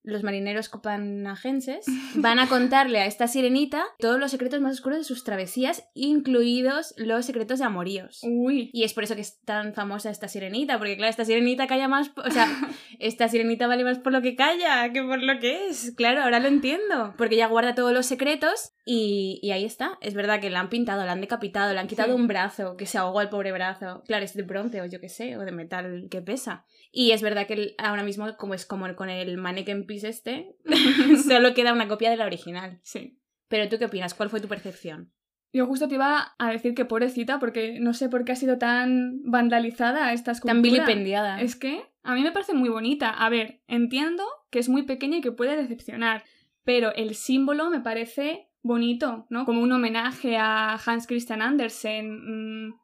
los 0.09 0.23
marineros 0.23 0.69
copenhagenses, 0.69 1.85
van 2.15 2.39
a 2.39 2.49
contarle 2.49 2.99
a 3.01 3.07
esta 3.07 3.29
sirenita 3.29 3.85
todos 3.99 4.19
los 4.19 4.31
secretos 4.31 4.61
más 4.61 4.73
oscuros 4.75 4.99
de 4.99 5.05
sus 5.05 5.23
travesías, 5.25 5.89
incluidos 5.95 6.95
los 6.97 7.25
secretos 7.27 7.59
de 7.59 7.65
amoríos. 7.67 8.21
Uy. 8.23 8.71
Y 8.73 8.85
es 8.85 8.95
por 8.95 9.05
eso 9.05 9.15
que 9.15 9.21
es 9.21 9.41
tan 9.45 9.75
famosa 9.75 10.11
esta 10.11 10.29
sirenita, 10.29 10.79
porque 10.79 10.97
claro, 10.97 11.11
esta 11.11 11.25
sirenita 11.25 11.67
calla 11.67 11.89
más, 11.89 12.11
o 12.17 12.31
sea, 12.31 12.47
esta 12.99 13.29
sirenita 13.29 13.67
vale 13.67 13.85
más 13.85 13.99
por 13.99 14.13
lo 14.13 14.23
que 14.23 14.35
calla 14.37 14.93
que 14.93 15.03
por 15.03 15.23
lo 15.23 15.39
que 15.41 15.69
es. 15.69 15.93
Claro, 15.97 16.23
ahora 16.23 16.41
lo 16.41 16.49
entiendo, 16.49 17.15
porque 17.17 17.35
ella 17.37 17.47
guarda 17.49 17.75
todos 17.75 17.93
los 17.93 18.07
secretos 18.07 18.73
y, 18.85 19.39
y 19.43 19.51
ahí 19.53 19.65
está. 19.65 19.99
Es 20.01 20.15
verdad 20.15 20.41
que 20.41 20.51
la 20.51 20.61
han 20.61 20.69
pintado, 20.71 21.05
la 21.05 21.13
han 21.13 21.21
decapitado, 21.21 21.73
le 21.73 21.81
han 21.81 21.87
quitado 21.89 22.09
Sí. 22.15 22.15
un 22.21 22.27
brazo, 22.29 22.77
que 22.77 22.87
se 22.87 22.97
ahogó 22.99 23.21
el 23.21 23.29
pobre 23.29 23.53
brazo. 23.53 24.03
Claro, 24.07 24.25
es 24.25 24.35
de 24.35 24.43
bronce 24.43 24.81
o 24.81 24.87
yo 24.87 25.01
qué 25.01 25.09
sé, 25.09 25.37
o 25.37 25.41
de 25.41 25.53
metal 25.53 26.07
que 26.11 26.23
pesa. 26.23 26.65
Y 26.91 27.13
es 27.13 27.23
verdad 27.23 27.47
que 27.47 27.75
ahora 27.79 28.03
mismo, 28.03 28.37
como 28.37 28.55
es 28.55 28.67
como 28.67 28.95
con 28.97 29.11
el 29.11 29.37
mannequin 29.37 29.87
piece 29.87 30.09
este, 30.09 30.57
solo 31.29 31.55
queda 31.55 31.73
una 31.73 31.89
copia 31.89 32.11
de 32.11 32.17
la 32.17 32.27
original. 32.27 32.81
Sí. 32.83 33.19
Pero 33.49 33.69
tú 33.69 33.79
qué 33.79 33.87
opinas? 33.87 34.15
¿Cuál 34.15 34.31
fue 34.31 34.41
tu 34.41 34.49
percepción? 34.49 35.13
Yo 35.53 35.67
justo 35.67 35.89
te 35.89 35.95
iba 35.95 36.35
a 36.39 36.51
decir 36.51 36.75
que 36.75 36.85
pobrecita, 36.85 37.39
porque 37.39 37.81
no 37.81 37.95
sé 37.95 38.11
por 38.11 38.25
qué 38.25 38.33
ha 38.33 38.37
sido 38.37 38.59
tan 38.59 39.23
vandalizada 39.25 40.13
esta 40.13 40.33
escultura. 40.33 40.55
Tan 40.55 40.63
vilipendiada. 40.63 41.41
Es 41.41 41.57
que 41.57 41.83
a 42.03 42.15
mí 42.15 42.23
me 42.23 42.33
parece 42.33 42.53
muy 42.53 42.69
bonita. 42.69 43.11
A 43.11 43.31
ver, 43.31 43.63
entiendo 43.67 44.25
que 44.51 44.59
es 44.59 44.69
muy 44.69 44.83
pequeña 44.83 45.19
y 45.19 45.21
que 45.23 45.33
puede 45.33 45.57
decepcionar, 45.57 46.25
pero 46.65 46.95
el 46.95 47.15
símbolo 47.15 47.71
me 47.71 47.81
parece 47.81 48.49
bonito, 48.63 49.27
¿no? 49.31 49.47
Como 49.47 49.63
un 49.63 49.73
homenaje 49.73 50.37
a 50.37 50.75
Hans 50.75 51.07
Christian 51.07 51.41
Andersen. 51.41 52.67
Mm, 52.69 52.75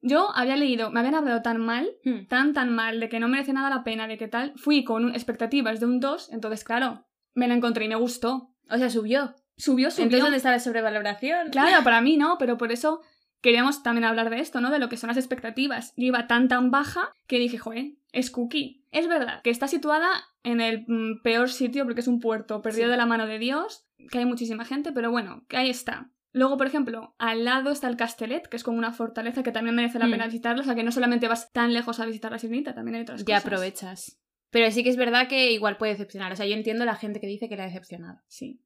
Yo 0.00 0.30
había 0.36 0.56
leído, 0.56 0.90
me 0.90 1.00
habían 1.00 1.14
hablado 1.16 1.42
tan 1.42 1.58
mal, 1.60 1.88
Hmm. 2.04 2.26
tan 2.28 2.52
tan 2.52 2.70
mal, 2.72 3.00
de 3.00 3.08
que 3.08 3.18
no 3.20 3.28
merece 3.28 3.52
nada 3.52 3.68
la 3.70 3.82
pena, 3.84 4.06
de 4.06 4.16
que 4.18 4.28
tal. 4.28 4.52
Fui 4.56 4.84
con 4.84 5.04
un- 5.04 5.12
expectativas 5.14 5.80
de 5.80 5.86
un 5.86 6.00
2, 6.00 6.30
entonces 6.32 6.64
claro, 6.64 7.06
me 7.34 7.48
la 7.48 7.54
encontré 7.54 7.84
y 7.84 7.88
me 7.88 7.96
gustó. 7.96 8.54
O 8.70 8.76
sea, 8.78 8.90
subió. 8.90 9.34
Subió, 9.56 9.90
subió. 9.90 10.04
Entonces, 10.04 10.20
¿dónde 10.22 10.36
está 10.36 10.50
la 10.52 10.60
sobrevaloración? 10.60 11.50
Claro, 11.50 11.82
para 11.82 12.00
mí 12.00 12.16
no, 12.16 12.36
pero 12.38 12.56
por 12.58 12.70
eso 12.70 13.00
queríamos 13.40 13.82
también 13.82 14.04
hablar 14.04 14.30
de 14.30 14.40
esto, 14.40 14.60
¿no? 14.60 14.70
De 14.70 14.78
lo 14.78 14.88
que 14.88 14.96
son 14.96 15.08
las 15.08 15.16
expectativas. 15.16 15.92
Yo 15.96 16.06
iba 16.06 16.26
tan 16.26 16.48
tan 16.48 16.70
baja 16.70 17.10
que 17.26 17.38
dije, 17.38 17.58
joder, 17.58 17.92
es 18.12 18.30
cookie. 18.30 18.84
Es 18.92 19.08
verdad 19.08 19.42
que 19.42 19.50
está 19.50 19.66
situada 19.68 20.08
en 20.44 20.60
el 20.60 20.84
mm, 20.86 21.22
peor 21.22 21.48
sitio 21.50 21.84
porque 21.84 22.00
es 22.00 22.08
un 22.08 22.20
puerto 22.20 22.62
perdido 22.62 22.86
Sí. 22.86 22.90
de 22.92 22.96
la 22.96 23.06
mano 23.06 23.26
de 23.26 23.38
Dios, 23.38 23.84
que 24.10 24.18
hay 24.18 24.24
muchísima 24.26 24.64
gente, 24.64 24.92
pero 24.92 25.10
bueno, 25.10 25.44
que 25.48 25.56
ahí 25.56 25.70
está. 25.70 26.10
Luego, 26.32 26.56
por 26.56 26.66
ejemplo, 26.66 27.14
al 27.18 27.44
lado 27.44 27.70
está 27.70 27.88
el 27.88 27.96
Castellet, 27.96 28.46
que 28.48 28.56
es 28.56 28.62
como 28.64 28.78
una 28.78 28.92
fortaleza 28.92 29.42
que 29.42 29.50
también 29.52 29.74
merece 29.74 29.98
la 29.98 30.06
Mm. 30.06 30.10
pena 30.10 30.26
visitarlo, 30.26 30.60
o 30.62 30.64
sea 30.64 30.74
que 30.74 30.82
no 30.82 30.92
solamente 30.92 31.26
vas 31.28 31.52
tan 31.52 31.72
lejos 31.72 32.00
a 32.00 32.06
visitar 32.06 32.30
la 32.30 32.38
sirenita, 32.38 32.74
también 32.74 32.96
hay 32.96 33.02
otras 33.02 33.24
Ya 33.24 33.36
cosas. 33.36 33.44
aprovechas. 33.46 34.20
Pero 34.50 34.70
sí 34.70 34.82
que 34.82 34.90
es 34.90 34.96
verdad 34.96 35.28
que 35.28 35.52
igual 35.52 35.76
puede 35.76 35.92
decepcionar. 35.92 36.32
O 36.32 36.36
sea, 36.36 36.46
yo 36.46 36.54
entiendo 36.54 36.84
la 36.84 36.96
gente 36.96 37.20
que 37.20 37.26
dice 37.26 37.48
que 37.48 37.56
la 37.56 37.64
ha 37.64 37.66
decepcionado. 37.66 38.20
Sí. 38.28 38.60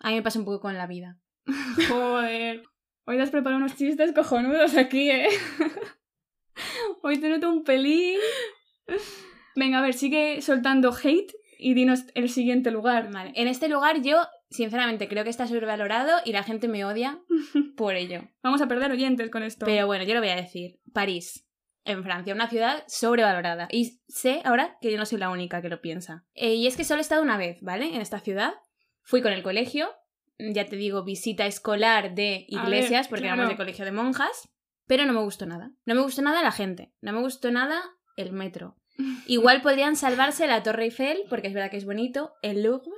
A 0.00 0.08
mí 0.10 0.16
me 0.16 0.22
pasa 0.22 0.38
un 0.38 0.44
poco 0.44 0.60
con 0.60 0.74
la 0.74 0.86
vida. 0.86 1.18
Joder. 1.88 2.62
Hoy 3.06 3.16
te 3.16 3.22
has 3.22 3.30
preparado 3.30 3.58
unos 3.58 3.76
chistes 3.76 4.12
cojonudos 4.12 4.76
aquí, 4.76 5.10
¿eh? 5.10 5.28
Hoy 7.02 7.18
te 7.18 7.28
noto 7.28 7.50
un 7.50 7.64
pelín. 7.64 8.18
Venga, 9.56 9.78
a 9.78 9.82
ver, 9.82 9.94
sigue 9.94 10.40
soltando 10.42 10.92
hate 10.92 11.32
y 11.58 11.74
dinos 11.74 12.04
el 12.14 12.28
siguiente 12.28 12.70
lugar. 12.70 13.10
Vale. 13.12 13.32
En 13.36 13.46
este 13.48 13.68
lugar 13.68 14.00
yo, 14.02 14.22
sinceramente, 14.54 15.08
creo 15.08 15.24
que 15.24 15.30
está 15.30 15.46
sobrevalorado 15.46 16.20
y 16.24 16.32
la 16.32 16.42
gente 16.42 16.68
me 16.68 16.84
odia 16.84 17.20
por 17.76 17.96
ello. 17.96 18.22
Vamos 18.42 18.62
a 18.62 18.68
perder 18.68 18.90
oyentes 18.90 19.30
con 19.30 19.42
esto. 19.42 19.66
Pero 19.66 19.86
bueno, 19.86 20.04
yo 20.04 20.14
lo 20.14 20.20
voy 20.20 20.30
a 20.30 20.36
decir. 20.36 20.80
París, 20.92 21.46
en 21.84 22.02
Francia, 22.02 22.34
una 22.34 22.48
ciudad 22.48 22.84
sobrevalorada. 22.86 23.68
Y 23.70 24.00
sé 24.08 24.40
ahora 24.44 24.78
que 24.80 24.90
yo 24.90 24.98
no 24.98 25.06
soy 25.06 25.18
la 25.18 25.30
única 25.30 25.60
que 25.60 25.68
lo 25.68 25.80
piensa. 25.80 26.24
Eh, 26.34 26.54
y 26.54 26.66
es 26.66 26.76
que 26.76 26.84
solo 26.84 26.98
he 26.98 27.02
estado 27.02 27.22
una 27.22 27.36
vez, 27.36 27.60
¿vale? 27.62 27.94
En 27.94 28.00
esta 28.00 28.20
ciudad. 28.20 28.54
Fui 29.02 29.20
con 29.20 29.32
el 29.32 29.42
colegio, 29.42 29.90
ya 30.38 30.64
te 30.64 30.76
digo, 30.76 31.04
visita 31.04 31.46
escolar 31.46 32.14
de 32.14 32.46
iglesias, 32.48 33.06
ver, 33.06 33.10
porque 33.10 33.22
claro. 33.24 33.34
éramos 33.34 33.50
de 33.50 33.56
colegio 33.56 33.84
de 33.84 33.92
monjas, 33.92 34.48
pero 34.86 35.04
no 35.04 35.12
me 35.12 35.20
gustó 35.20 35.44
nada. 35.44 35.72
No 35.84 35.94
me 35.94 36.00
gustó 36.00 36.22
nada 36.22 36.42
la 36.42 36.52
gente, 36.52 36.94
no 37.02 37.12
me 37.12 37.20
gustó 37.20 37.50
nada 37.50 37.82
el 38.16 38.32
metro. 38.32 38.78
Igual 39.26 39.60
podrían 39.60 39.96
salvarse 39.96 40.46
la 40.46 40.62
Torre 40.62 40.84
Eiffel, 40.84 41.18
porque 41.28 41.48
es 41.48 41.54
verdad 41.54 41.70
que 41.70 41.76
es 41.76 41.84
bonito, 41.84 42.32
el 42.40 42.62
Louvre, 42.62 42.92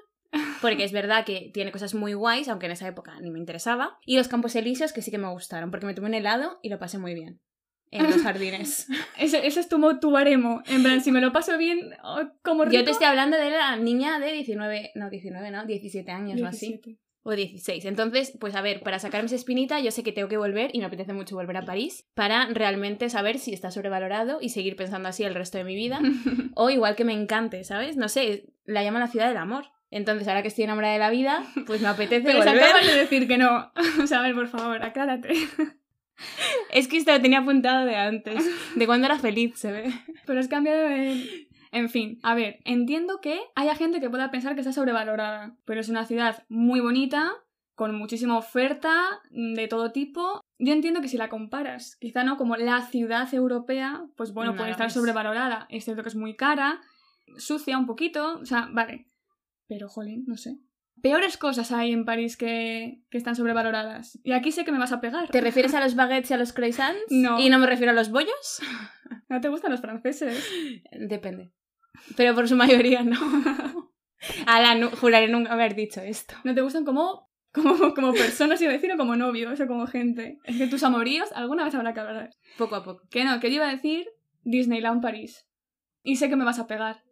porque 0.60 0.84
es 0.84 0.92
verdad 0.92 1.24
que 1.24 1.50
tiene 1.52 1.72
cosas 1.72 1.94
muy 1.94 2.14
guays, 2.14 2.48
aunque 2.48 2.66
en 2.66 2.72
esa 2.72 2.88
época 2.88 3.18
ni 3.20 3.30
me 3.30 3.38
interesaba, 3.38 3.98
y 4.04 4.16
los 4.16 4.28
Campos 4.28 4.56
Elíseos 4.56 4.92
que 4.92 5.02
sí 5.02 5.10
que 5.10 5.18
me 5.18 5.28
gustaron, 5.28 5.70
porque 5.70 5.86
me 5.86 5.94
tomé 5.94 6.08
un 6.08 6.14
helado 6.14 6.58
y 6.62 6.68
lo 6.68 6.78
pasé 6.78 6.98
muy 6.98 7.14
bien. 7.14 7.40
En 7.90 8.04
los 8.04 8.16
jardines. 8.22 8.88
Ese, 9.18 9.46
ese 9.46 9.60
es 9.60 9.68
tu, 9.68 9.80
tu 10.00 10.10
baremo. 10.10 10.62
En 10.66 10.82
plan, 10.82 11.00
si 11.00 11.12
me 11.12 11.20
lo 11.20 11.32
paso 11.32 11.56
bien, 11.56 11.90
oh, 12.02 12.22
como 12.42 12.64
rico... 12.64 12.76
Yo 12.76 12.84
te 12.84 12.90
estoy 12.90 13.06
hablando 13.06 13.36
de 13.36 13.50
la 13.50 13.76
niña 13.76 14.18
de 14.18 14.32
19, 14.32 14.92
no, 14.96 15.08
19, 15.08 15.50
no, 15.50 15.66
17 15.66 16.10
años 16.10 16.40
o 16.40 16.46
así. 16.46 16.68
17. 16.68 16.98
O 17.22 17.32
16. 17.32 17.84
Entonces, 17.86 18.36
pues 18.38 18.54
a 18.54 18.60
ver, 18.60 18.82
para 18.82 19.00
sacarme 19.00 19.26
esa 19.26 19.34
espinita, 19.34 19.80
yo 19.80 19.90
sé 19.90 20.04
que 20.04 20.12
tengo 20.12 20.28
que 20.28 20.36
volver 20.36 20.70
y 20.72 20.78
me 20.78 20.84
apetece 20.84 21.12
mucho 21.12 21.34
volver 21.34 21.56
a 21.56 21.64
París 21.64 22.06
para 22.14 22.46
realmente 22.46 23.08
saber 23.10 23.40
si 23.40 23.52
está 23.52 23.72
sobrevalorado 23.72 24.38
y 24.40 24.50
seguir 24.50 24.76
pensando 24.76 25.08
así 25.08 25.24
el 25.24 25.34
resto 25.34 25.58
de 25.58 25.64
mi 25.64 25.74
vida. 25.74 26.00
O 26.58 26.70
igual 26.70 26.96
que 26.96 27.04
me 27.04 27.12
encante, 27.12 27.64
¿sabes? 27.64 27.98
No 27.98 28.08
sé, 28.08 28.46
la 28.64 28.82
llama 28.82 28.98
la 28.98 29.08
ciudad 29.08 29.28
del 29.28 29.36
amor. 29.36 29.66
Entonces, 29.90 30.26
ahora 30.28 30.42
que 30.42 30.48
estoy 30.48 30.64
enamorada 30.64 30.92
de 30.94 30.98
la 30.98 31.10
vida, 31.10 31.44
pues 31.66 31.80
me 31.80 31.88
apetece 31.88 32.22
Pero 32.26 32.38
volver. 32.38 32.62
acabas 32.62 32.86
de 32.86 32.98
decir 32.98 33.28
que 33.28 33.38
no. 33.38 33.72
O 34.02 34.06
sea, 34.06 34.18
a 34.18 34.22
ver, 34.22 34.34
por 34.34 34.48
favor, 34.48 34.82
aclárate. 34.82 35.32
Es 36.72 36.88
que 36.88 36.96
esto 36.96 37.12
lo 37.12 37.20
tenía 37.20 37.40
apuntado 37.40 37.84
de 37.84 37.96
antes, 37.96 38.42
de 38.74 38.86
cuando 38.86 39.06
era 39.06 39.18
feliz, 39.18 39.58
se 39.58 39.70
ve. 39.70 39.92
Pero 40.26 40.40
has 40.40 40.48
cambiado 40.48 40.88
el... 40.88 41.48
En 41.72 41.90
fin, 41.90 42.18
a 42.22 42.34
ver, 42.34 42.58
entiendo 42.64 43.20
que 43.20 43.38
haya 43.54 43.74
gente 43.74 44.00
que 44.00 44.08
pueda 44.08 44.30
pensar 44.30 44.54
que 44.54 44.60
está 44.62 44.72
sobrevalorada, 44.72 45.56
pero 45.66 45.80
es 45.80 45.90
una 45.90 46.06
ciudad 46.06 46.44
muy 46.48 46.80
bonita, 46.80 47.32
con 47.74 47.94
muchísima 47.94 48.38
oferta 48.38 49.20
de 49.30 49.68
todo 49.68 49.92
tipo. 49.92 50.40
Yo 50.58 50.72
entiendo 50.72 51.02
que 51.02 51.08
si 51.08 51.18
la 51.18 51.28
comparas, 51.28 51.96
quizá 52.00 52.24
no 52.24 52.38
como 52.38 52.56
la 52.56 52.80
ciudad 52.86 53.32
europea, 53.34 54.06
pues 54.16 54.32
bueno, 54.32 54.52
No 54.52 54.56
puede 54.56 54.70
estar 54.70 54.86
es. 54.86 54.94
sobrevalorada. 54.94 55.66
Es 55.68 55.84
cierto 55.84 56.02
que 56.02 56.08
es 56.08 56.16
muy 56.16 56.34
cara, 56.34 56.80
sucia 57.36 57.76
un 57.76 57.84
poquito, 57.86 58.38
o 58.38 58.46
sea, 58.46 58.68
vale. 58.72 59.08
Pero, 59.68 59.88
jolín, 59.88 60.24
no 60.26 60.36
sé. 60.36 60.56
Peores 61.02 61.36
cosas 61.36 61.72
hay 61.72 61.92
en 61.92 62.04
París 62.04 62.36
que, 62.36 63.02
que 63.10 63.18
están 63.18 63.36
sobrevaloradas. 63.36 64.18
Y 64.24 64.32
aquí 64.32 64.50
sé 64.50 64.64
que 64.64 64.72
me 64.72 64.78
vas 64.78 64.92
a 64.92 65.00
pegar. 65.00 65.28
¿Te 65.28 65.40
refieres 65.40 65.74
a 65.74 65.80
los 65.84 65.94
baguettes 65.94 66.30
y 66.30 66.34
a 66.34 66.38
los 66.38 66.52
croissants? 66.52 67.02
No. 67.10 67.38
¿Y 67.38 67.50
no 67.50 67.58
me 67.58 67.66
refiero 67.66 67.92
a 67.92 67.94
los 67.94 68.10
bollos? 68.10 68.60
¿No 69.28 69.40
te 69.40 69.48
gustan 69.48 69.72
los 69.72 69.80
franceses? 69.80 70.48
Depende. 70.92 71.52
Pero 72.16 72.34
por 72.34 72.48
su 72.48 72.56
mayoría 72.56 73.02
no. 73.02 73.18
Ala, 74.46 74.74
nu- 74.74 74.90
juraré 74.90 75.28
nunca 75.28 75.52
haber 75.52 75.74
dicho 75.74 76.00
esto. 76.00 76.34
¿No 76.44 76.54
te 76.54 76.62
gustan 76.62 76.84
como, 76.84 77.30
como, 77.52 77.94
como 77.94 78.12
personas, 78.12 78.60
iba 78.62 78.70
a 78.70 78.74
decir, 78.74 78.90
o 78.92 78.96
como 78.96 79.16
novios, 79.16 79.60
o 79.60 79.66
como 79.66 79.86
gente? 79.86 80.38
Es 80.44 80.56
que 80.56 80.66
tus 80.66 80.82
amoríos 80.82 81.30
alguna 81.32 81.64
vez 81.64 81.74
habrá 81.74 81.92
que 81.92 82.00
hablar. 82.00 82.30
Poco 82.56 82.74
a 82.76 82.84
poco. 82.84 83.02
Que 83.10 83.24
no, 83.24 83.38
que 83.40 83.50
yo 83.50 83.56
iba 83.56 83.68
a 83.68 83.72
decir 83.74 84.08
Disneyland 84.44 85.02
París. 85.02 85.46
Y 86.02 86.16
sé 86.16 86.28
que 86.28 86.36
me 86.36 86.44
vas 86.44 86.58
a 86.58 86.66
pegar. 86.66 87.02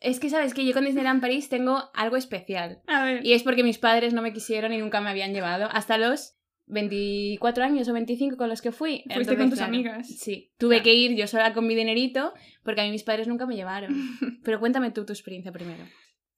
Es 0.00 0.20
que 0.20 0.30
sabes 0.30 0.54
que 0.54 0.64
yo 0.64 0.72
con 0.72 0.84
Disneyland 0.84 1.20
París 1.20 1.48
tengo 1.48 1.90
algo 1.94 2.16
especial. 2.16 2.82
A 2.86 3.04
ver. 3.04 3.26
Y 3.26 3.32
es 3.32 3.42
porque 3.42 3.64
mis 3.64 3.78
padres 3.78 4.14
no 4.14 4.22
me 4.22 4.32
quisieron 4.32 4.72
y 4.72 4.78
nunca 4.78 5.00
me 5.00 5.10
habían 5.10 5.32
llevado. 5.32 5.68
Hasta 5.72 5.98
los 5.98 6.38
24 6.66 7.64
años 7.64 7.88
o 7.88 7.92
25 7.92 8.36
con 8.36 8.48
los 8.48 8.62
que 8.62 8.72
fui. 8.72 9.04
Fuiste 9.12 9.36
con 9.36 9.50
tus 9.50 9.60
amigas. 9.60 10.06
Sí. 10.08 10.52
Tuve 10.58 10.82
que 10.82 10.94
ir 10.94 11.16
yo 11.16 11.26
sola 11.26 11.52
con 11.52 11.66
mi 11.66 11.74
dinerito 11.74 12.32
porque 12.62 12.82
a 12.82 12.84
mí 12.84 12.90
mis 12.90 13.02
padres 13.02 13.26
nunca 13.26 13.46
me 13.46 13.56
llevaron. 13.56 13.94
Pero 14.44 14.60
cuéntame 14.60 14.90
tú 14.90 15.04
tu 15.04 15.12
experiencia 15.12 15.52
primero. 15.52 15.84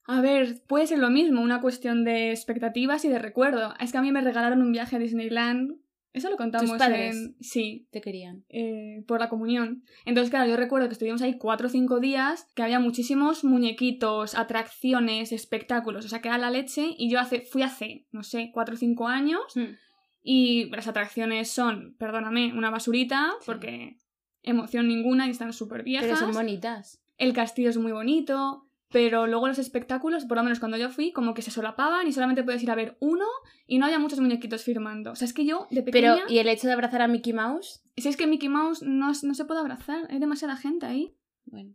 A 0.05 0.21
ver, 0.21 0.61
puede 0.67 0.87
ser 0.87 0.99
lo 0.99 1.09
mismo, 1.09 1.41
una 1.41 1.61
cuestión 1.61 2.03
de 2.03 2.31
expectativas 2.31 3.05
y 3.05 3.09
de 3.09 3.19
recuerdo. 3.19 3.73
Es 3.79 3.91
que 3.91 3.99
a 3.99 4.01
mí 4.01 4.11
me 4.11 4.21
regalaron 4.21 4.61
un 4.61 4.71
viaje 4.71 4.95
a 4.95 4.99
Disneyland. 4.99 5.77
Eso 6.13 6.29
lo 6.29 6.35
contamos 6.37 6.69
¿Tus 6.69 6.77
padres? 6.79 7.15
en. 7.15 7.35
Sí, 7.39 7.87
Te 7.91 8.01
querían. 8.01 8.43
eh, 8.49 9.03
por 9.07 9.19
la 9.21 9.29
comunión. 9.29 9.83
Entonces, 10.05 10.29
claro, 10.29 10.49
yo 10.49 10.57
recuerdo 10.57 10.87
que 10.87 10.93
estuvimos 10.93 11.21
ahí 11.21 11.37
cuatro 11.37 11.67
o 11.67 11.69
cinco 11.69 11.99
días, 11.99 12.47
que 12.53 12.63
había 12.63 12.79
muchísimos 12.79 13.43
muñequitos, 13.45 14.35
atracciones, 14.35 15.31
espectáculos, 15.31 16.05
o 16.05 16.09
sea, 16.09 16.21
que 16.21 16.27
era 16.27 16.37
la 16.37 16.49
leche, 16.51 16.95
y 16.97 17.09
yo 17.09 17.19
hace, 17.19 17.41
fui 17.41 17.61
hace, 17.63 18.07
no 18.11 18.23
sé, 18.23 18.51
cuatro 18.53 18.75
o 18.75 18.77
cinco 18.77 19.07
años, 19.07 19.41
Hmm. 19.55 19.75
y 20.23 20.65
las 20.69 20.87
atracciones 20.87 21.49
son, 21.49 21.95
perdóname, 21.97 22.53
una 22.53 22.69
basurita, 22.69 23.31
Sí. 23.39 23.43
porque 23.45 23.97
emoción 24.43 24.87
ninguna 24.87 25.27
y 25.27 25.31
están 25.31 25.53
súper 25.53 25.83
viejas. 25.83 26.05
Pero 26.07 26.17
son 26.17 26.33
bonitas. 26.33 27.01
El 27.17 27.33
castillo 27.33 27.69
es 27.69 27.77
muy 27.77 27.91
bonito, 27.91 28.67
pero 28.91 29.25
luego 29.25 29.47
los 29.47 29.57
espectáculos, 29.57 30.25
por 30.25 30.37
lo 30.37 30.43
menos 30.43 30.59
cuando 30.59 30.77
yo 30.77 30.89
fui, 30.89 31.11
como 31.11 31.33
que 31.33 31.41
se 31.41 31.49
solapaban 31.49 32.07
y 32.07 32.11
solamente 32.11 32.43
puedes 32.43 32.61
ir 32.61 32.71
a 32.71 32.75
ver 32.75 32.97
uno 32.99 33.25
y 33.65 33.77
no 33.77 33.85
había 33.85 33.99
muchos 33.99 34.19
muñequitos 34.19 34.63
firmando. 34.63 35.11
O 35.11 35.15
sea, 35.15 35.25
es 35.25 35.33
que 35.33 35.45
yo 35.45 35.67
de 35.71 35.81
Pero, 35.83 36.15
pequeña... 36.15 36.23
¿y 36.27 36.39
el 36.39 36.49
hecho 36.49 36.67
de 36.67 36.73
abrazar 36.73 37.01
a 37.01 37.07
Mickey 37.07 37.33
Mouse? 37.33 37.83
Si 37.95 38.07
es 38.07 38.17
que 38.17 38.27
Mickey 38.27 38.49
Mouse 38.49 38.83
no, 38.83 39.11
no 39.23 39.33
se 39.33 39.45
puede 39.45 39.61
abrazar, 39.61 40.07
hay 40.09 40.19
demasiada 40.19 40.57
gente 40.57 40.85
ahí. 40.85 41.15
Bueno. 41.45 41.73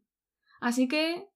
Así 0.61 0.89
que, 0.89 1.27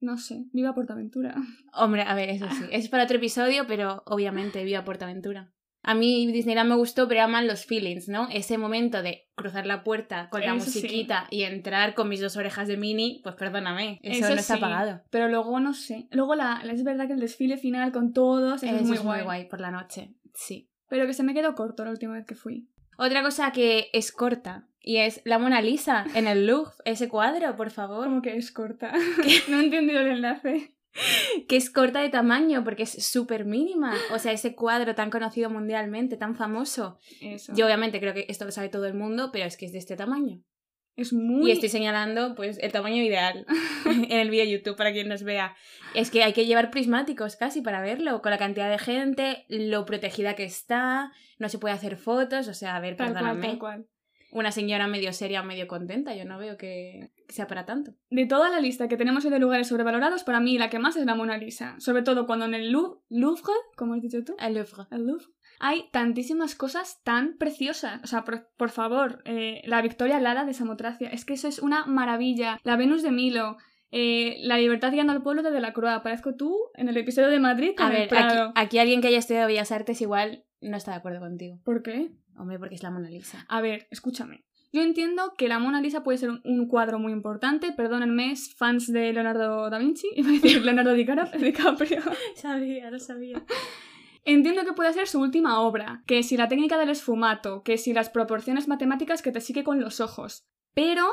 no 0.00 0.18
sé, 0.18 0.44
viva 0.52 0.74
Portaventura. 0.74 1.34
Hombre, 1.72 2.02
a 2.02 2.14
ver, 2.14 2.28
eso 2.28 2.46
sí. 2.50 2.64
Es 2.70 2.88
para 2.88 3.04
otro 3.04 3.16
episodio, 3.16 3.66
pero 3.66 4.02
obviamente 4.06 4.62
viva 4.64 4.84
Portaventura. 4.84 5.52
A 5.86 5.94
mí 5.94 6.26
Disneyland 6.32 6.70
me 6.70 6.76
gustó, 6.76 7.06
pero 7.08 7.22
aman 7.22 7.46
los 7.46 7.66
feelings, 7.66 8.08
¿no? 8.08 8.26
Ese 8.32 8.56
momento 8.58 9.02
de 9.02 9.28
cruzar 9.34 9.66
la 9.66 9.84
puerta 9.84 10.28
con 10.30 10.40
la 10.40 10.54
Eso 10.56 10.70
sí. 10.70 10.78
musiquita 10.80 11.26
y 11.30 11.42
entrar 11.42 11.94
con 11.94 12.08
mis 12.08 12.20
dos 12.20 12.36
orejas 12.36 12.68
de 12.68 12.76
mini, 12.76 13.20
pues 13.22 13.34
perdóname, 13.34 14.00
eso, 14.02 14.24
Eso 14.24 14.34
no 14.34 14.40
está 14.40 14.54
sí. 14.54 14.60
pagado. 14.60 15.02
Pero 15.10 15.28
luego, 15.28 15.60
no 15.60 15.74
sé. 15.74 16.08
Luego 16.10 16.34
la, 16.34 16.62
la- 16.64 16.72
es 16.72 16.82
verdad 16.84 17.06
que 17.06 17.12
el 17.12 17.20
desfile 17.20 17.56
final 17.58 17.92
con 17.92 18.12
todos, 18.12 18.62
eso, 18.62 18.74
Eso 18.74 18.94
es 18.94 19.04
muy 19.04 19.20
guay. 19.22 19.46
por 19.48 19.60
la 19.60 19.70
noche, 19.70 20.14
sí. 20.34 20.70
Pero 20.88 21.06
que 21.06 21.12
se 21.14 21.22
me 21.22 21.34
quedó 21.34 21.54
corto 21.54 21.84
la 21.84 21.90
última 21.90 22.14
vez 22.14 22.24
que 22.26 22.34
fui. 22.34 22.68
Otra 22.96 23.22
cosa 23.22 23.50
que 23.52 23.90
es 23.92 24.12
corta 24.12 24.68
y 24.80 24.98
es 24.98 25.20
la 25.24 25.38
Mona 25.38 25.60
Lisa 25.60 26.06
en 26.14 26.28
el 26.28 26.46
Louvre, 26.46 26.70
ese 26.84 27.08
cuadro, 27.08 27.56
por 27.56 27.70
favor. 27.70 28.04
Como 28.04 28.22
que 28.22 28.36
es 28.36 28.52
corta. 28.52 28.92
no 29.48 29.58
he 29.60 29.64
entendido 29.64 30.00
el 30.00 30.08
enlace. 30.08 30.70
que 31.48 31.56
es 31.56 31.70
corta 31.70 32.00
de 32.00 32.08
tamaño 32.08 32.64
porque 32.64 32.84
es 32.84 33.06
súper 33.06 33.44
mínima. 33.44 33.94
O 34.12 34.18
sea, 34.18 34.32
ese 34.32 34.54
cuadro 34.54 34.94
tan 34.94 35.10
conocido 35.10 35.50
mundialmente, 35.50 36.16
tan 36.16 36.36
famoso. 36.36 36.98
Eso. 37.20 37.52
Yo 37.54 37.66
obviamente 37.66 38.00
creo 38.00 38.14
que 38.14 38.26
esto 38.28 38.44
lo 38.44 38.52
sabe 38.52 38.68
todo 38.68 38.86
el 38.86 38.94
mundo, 38.94 39.30
pero 39.32 39.44
es 39.46 39.56
que 39.56 39.66
es 39.66 39.72
de 39.72 39.78
este 39.78 39.96
tamaño. 39.96 40.42
es 40.96 41.12
muy... 41.12 41.50
Y 41.50 41.52
estoy 41.52 41.68
señalando 41.68 42.34
pues 42.34 42.58
el 42.60 42.72
tamaño 42.72 43.02
ideal 43.02 43.46
en 43.86 44.18
el 44.18 44.30
vídeo 44.30 44.44
YouTube 44.44 44.76
para 44.76 44.92
quien 44.92 45.08
nos 45.08 45.24
vea. 45.24 45.56
Es 45.94 46.10
que 46.10 46.22
hay 46.22 46.32
que 46.32 46.46
llevar 46.46 46.70
prismáticos 46.70 47.36
casi 47.36 47.62
para 47.62 47.80
verlo, 47.80 48.22
con 48.22 48.30
la 48.30 48.38
cantidad 48.38 48.70
de 48.70 48.78
gente, 48.78 49.44
lo 49.48 49.84
protegida 49.84 50.34
que 50.34 50.44
está, 50.44 51.12
no 51.38 51.48
se 51.48 51.58
puede 51.58 51.74
hacer 51.74 51.96
fotos, 51.96 52.48
o 52.48 52.54
sea, 52.54 52.76
a 52.76 52.80
ver, 52.80 52.96
Tal 52.96 53.12
cual, 53.12 53.22
perdóname. 53.22 53.46
tal 53.48 53.58
cual. 53.58 53.86
Una 54.34 54.50
señora 54.50 54.88
medio 54.88 55.12
seria 55.12 55.42
o 55.42 55.44
medio 55.44 55.68
contenta, 55.68 56.12
yo 56.16 56.24
no 56.24 56.38
veo 56.38 56.56
que 56.56 57.12
sea 57.28 57.46
para 57.46 57.64
tanto. 57.64 57.92
De 58.10 58.26
toda 58.26 58.50
la 58.50 58.58
lista 58.58 58.88
que 58.88 58.96
tenemos 58.96 59.22
de 59.22 59.38
lugares 59.38 59.68
sobrevalorados, 59.68 60.24
para 60.24 60.40
mí 60.40 60.58
la 60.58 60.70
que 60.70 60.80
más 60.80 60.96
es 60.96 61.06
la 61.06 61.14
Mona 61.14 61.38
Lisa. 61.38 61.76
Sobre 61.78 62.02
todo 62.02 62.26
cuando 62.26 62.44
en 62.44 62.54
el 62.54 62.72
Louvre, 62.72 62.98
Louvre 63.08 63.52
como 63.76 63.94
has 63.94 64.02
dicho 64.02 64.24
tú, 64.24 64.34
El 64.40 64.54
Louvre. 64.54 64.88
el 64.90 65.06
Louvre, 65.06 65.26
hay 65.60 65.88
tantísimas 65.92 66.56
cosas 66.56 67.00
tan 67.04 67.36
preciosas. 67.36 68.02
O 68.02 68.08
sea, 68.08 68.24
por, 68.24 68.48
por 68.56 68.70
favor, 68.70 69.22
eh, 69.24 69.62
la 69.66 69.80
Victoria 69.82 70.18
Lara 70.18 70.44
de 70.44 70.52
Samotracia, 70.52 71.10
es 71.10 71.24
que 71.24 71.34
eso 71.34 71.46
es 71.46 71.60
una 71.60 71.86
maravilla. 71.86 72.58
La 72.64 72.76
Venus 72.76 73.04
de 73.04 73.12
Milo, 73.12 73.56
eh, 73.92 74.38
la 74.40 74.58
libertad 74.58 74.90
guiando 74.90 75.12
al 75.12 75.22
pueblo 75.22 75.44
de 75.44 75.52
Delacroix. 75.52 76.02
Parezco 76.02 76.34
tú 76.34 76.58
en 76.74 76.88
el 76.88 76.96
episodio 76.96 77.28
de 77.28 77.38
Madrid 77.38 77.74
con 77.76 77.86
A 77.86 77.96
el 77.96 78.08
ver, 78.08 78.18
aquí, 78.18 78.52
aquí 78.56 78.78
alguien 78.80 79.00
que 79.00 79.06
haya 79.06 79.18
estudiado 79.18 79.46
Bellas 79.46 79.70
Artes 79.70 80.00
igual 80.00 80.44
no 80.60 80.76
está 80.76 80.90
de 80.90 80.96
acuerdo 80.96 81.20
contigo. 81.20 81.60
¿Por 81.64 81.84
qué? 81.84 82.10
Hombre, 82.36 82.58
porque 82.58 82.74
es 82.74 82.82
la 82.82 82.90
Mona 82.90 83.08
Lisa. 83.08 83.44
A 83.48 83.60
ver, 83.60 83.86
escúchame. 83.90 84.44
Yo 84.72 84.82
entiendo 84.82 85.34
que 85.38 85.46
la 85.46 85.60
Mona 85.60 85.80
Lisa 85.80 86.02
puede 86.02 86.18
ser 86.18 86.30
un, 86.30 86.40
un 86.44 86.66
cuadro 86.66 86.98
muy 86.98 87.12
importante, 87.12 87.72
perdónenme, 87.72 88.34
fans 88.56 88.92
de 88.92 89.12
Leonardo 89.12 89.70
da 89.70 89.78
Vinci, 89.78 90.08
iba 90.16 90.28
a 90.28 90.32
decir 90.32 90.64
Leonardo 90.64 90.92
DiCaprio, 90.94 91.40
DiCaprio. 91.40 92.02
Sabía, 92.34 92.90
lo 92.90 92.98
sabía. 92.98 93.44
Entiendo 94.24 94.64
que 94.64 94.72
puede 94.72 94.92
ser 94.92 95.06
su 95.06 95.20
última 95.20 95.60
obra, 95.60 96.02
que 96.06 96.22
si 96.22 96.36
la 96.36 96.48
técnica 96.48 96.78
del 96.78 96.88
esfumato, 96.88 97.62
que 97.62 97.76
si 97.76 97.92
las 97.92 98.10
proporciones 98.10 98.68
matemáticas 98.68 99.22
que 99.22 99.32
te 99.32 99.40
sigue 99.40 99.64
con 99.64 99.80
los 99.80 100.00
ojos. 100.00 100.44
Pero 100.74 101.06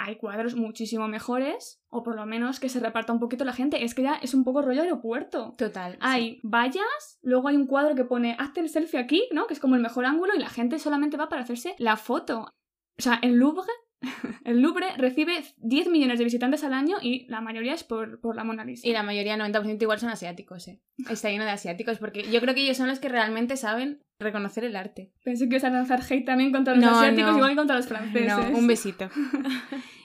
hay 0.00 0.16
cuadros 0.16 0.56
muchísimo 0.56 1.08
mejores, 1.08 1.82
o 1.90 2.02
por 2.02 2.16
lo 2.16 2.24
menos 2.24 2.58
que 2.58 2.70
se 2.70 2.80
reparta 2.80 3.12
un 3.12 3.20
poquito 3.20 3.44
la 3.44 3.52
gente. 3.52 3.84
Es 3.84 3.94
que 3.94 4.02
ya 4.02 4.14
es 4.14 4.32
un 4.32 4.44
poco 4.44 4.62
rollo 4.62 4.82
aeropuerto. 4.82 5.54
Total. 5.58 5.92
sí. 5.92 5.98
Hay 6.00 6.40
vallas, 6.42 7.18
luego 7.22 7.48
hay 7.48 7.56
un 7.56 7.66
cuadro 7.66 7.94
que 7.94 8.04
pone 8.04 8.34
hazte 8.38 8.60
el 8.60 8.70
selfie 8.70 8.98
aquí, 8.98 9.28
¿no? 9.32 9.46
Que 9.46 9.54
es 9.54 9.60
como 9.60 9.76
el 9.76 9.82
mejor 9.82 10.06
ángulo 10.06 10.34
y 10.34 10.38
la 10.38 10.48
gente 10.48 10.78
solamente 10.78 11.18
va 11.18 11.28
para 11.28 11.42
hacerse 11.42 11.74
la 11.78 11.96
foto. 11.96 12.54
O 12.98 13.02
sea, 13.02 13.18
el 13.22 13.34
Louvre, 13.34 13.72
el 14.44 14.60
Louvre 14.60 14.86
recibe 14.96 15.42
10 15.58 15.88
millones 15.88 16.18
de 16.18 16.24
visitantes 16.24 16.64
al 16.64 16.72
año 16.74 16.96
y 17.02 17.26
la 17.28 17.40
mayoría 17.40 17.74
es 17.74 17.84
por, 17.84 18.20
por 18.20 18.36
la 18.36 18.44
Mona 18.44 18.64
Lisa. 18.64 18.88
Y 18.88 18.92
la 18.92 19.02
mayoría, 19.02 19.36
90% 19.36 19.80
igual 19.82 19.98
son 19.98 20.08
asiáticos, 20.10 20.68
¿eh? 20.68 20.80
Está 21.10 21.30
lleno 21.30 21.44
de 21.44 21.50
asiáticos, 21.50 21.98
porque 21.98 22.22
yo 22.30 22.40
creo 22.40 22.54
que 22.54 22.62
ellos 22.62 22.76
son 22.76 22.88
los 22.88 22.98
que 22.98 23.08
realmente 23.08 23.56
saben 23.56 24.02
reconocer 24.18 24.64
el 24.64 24.76
arte. 24.76 25.12
Pensé 25.24 25.48
que 25.48 25.54
ibas 25.56 25.64
a 25.64 25.70
lanzar 25.70 26.00
hate 26.08 26.24
también 26.24 26.52
contra 26.52 26.74
los 26.74 26.84
No, 26.84 26.98
asiáticos, 26.98 27.30
no. 27.32 27.36
igual 27.38 27.50
que 27.50 27.56
contra 27.56 27.76
los 27.76 27.86
franceses. 27.86 28.28
No, 28.50 28.58
un 28.58 28.66
besito. 28.66 29.08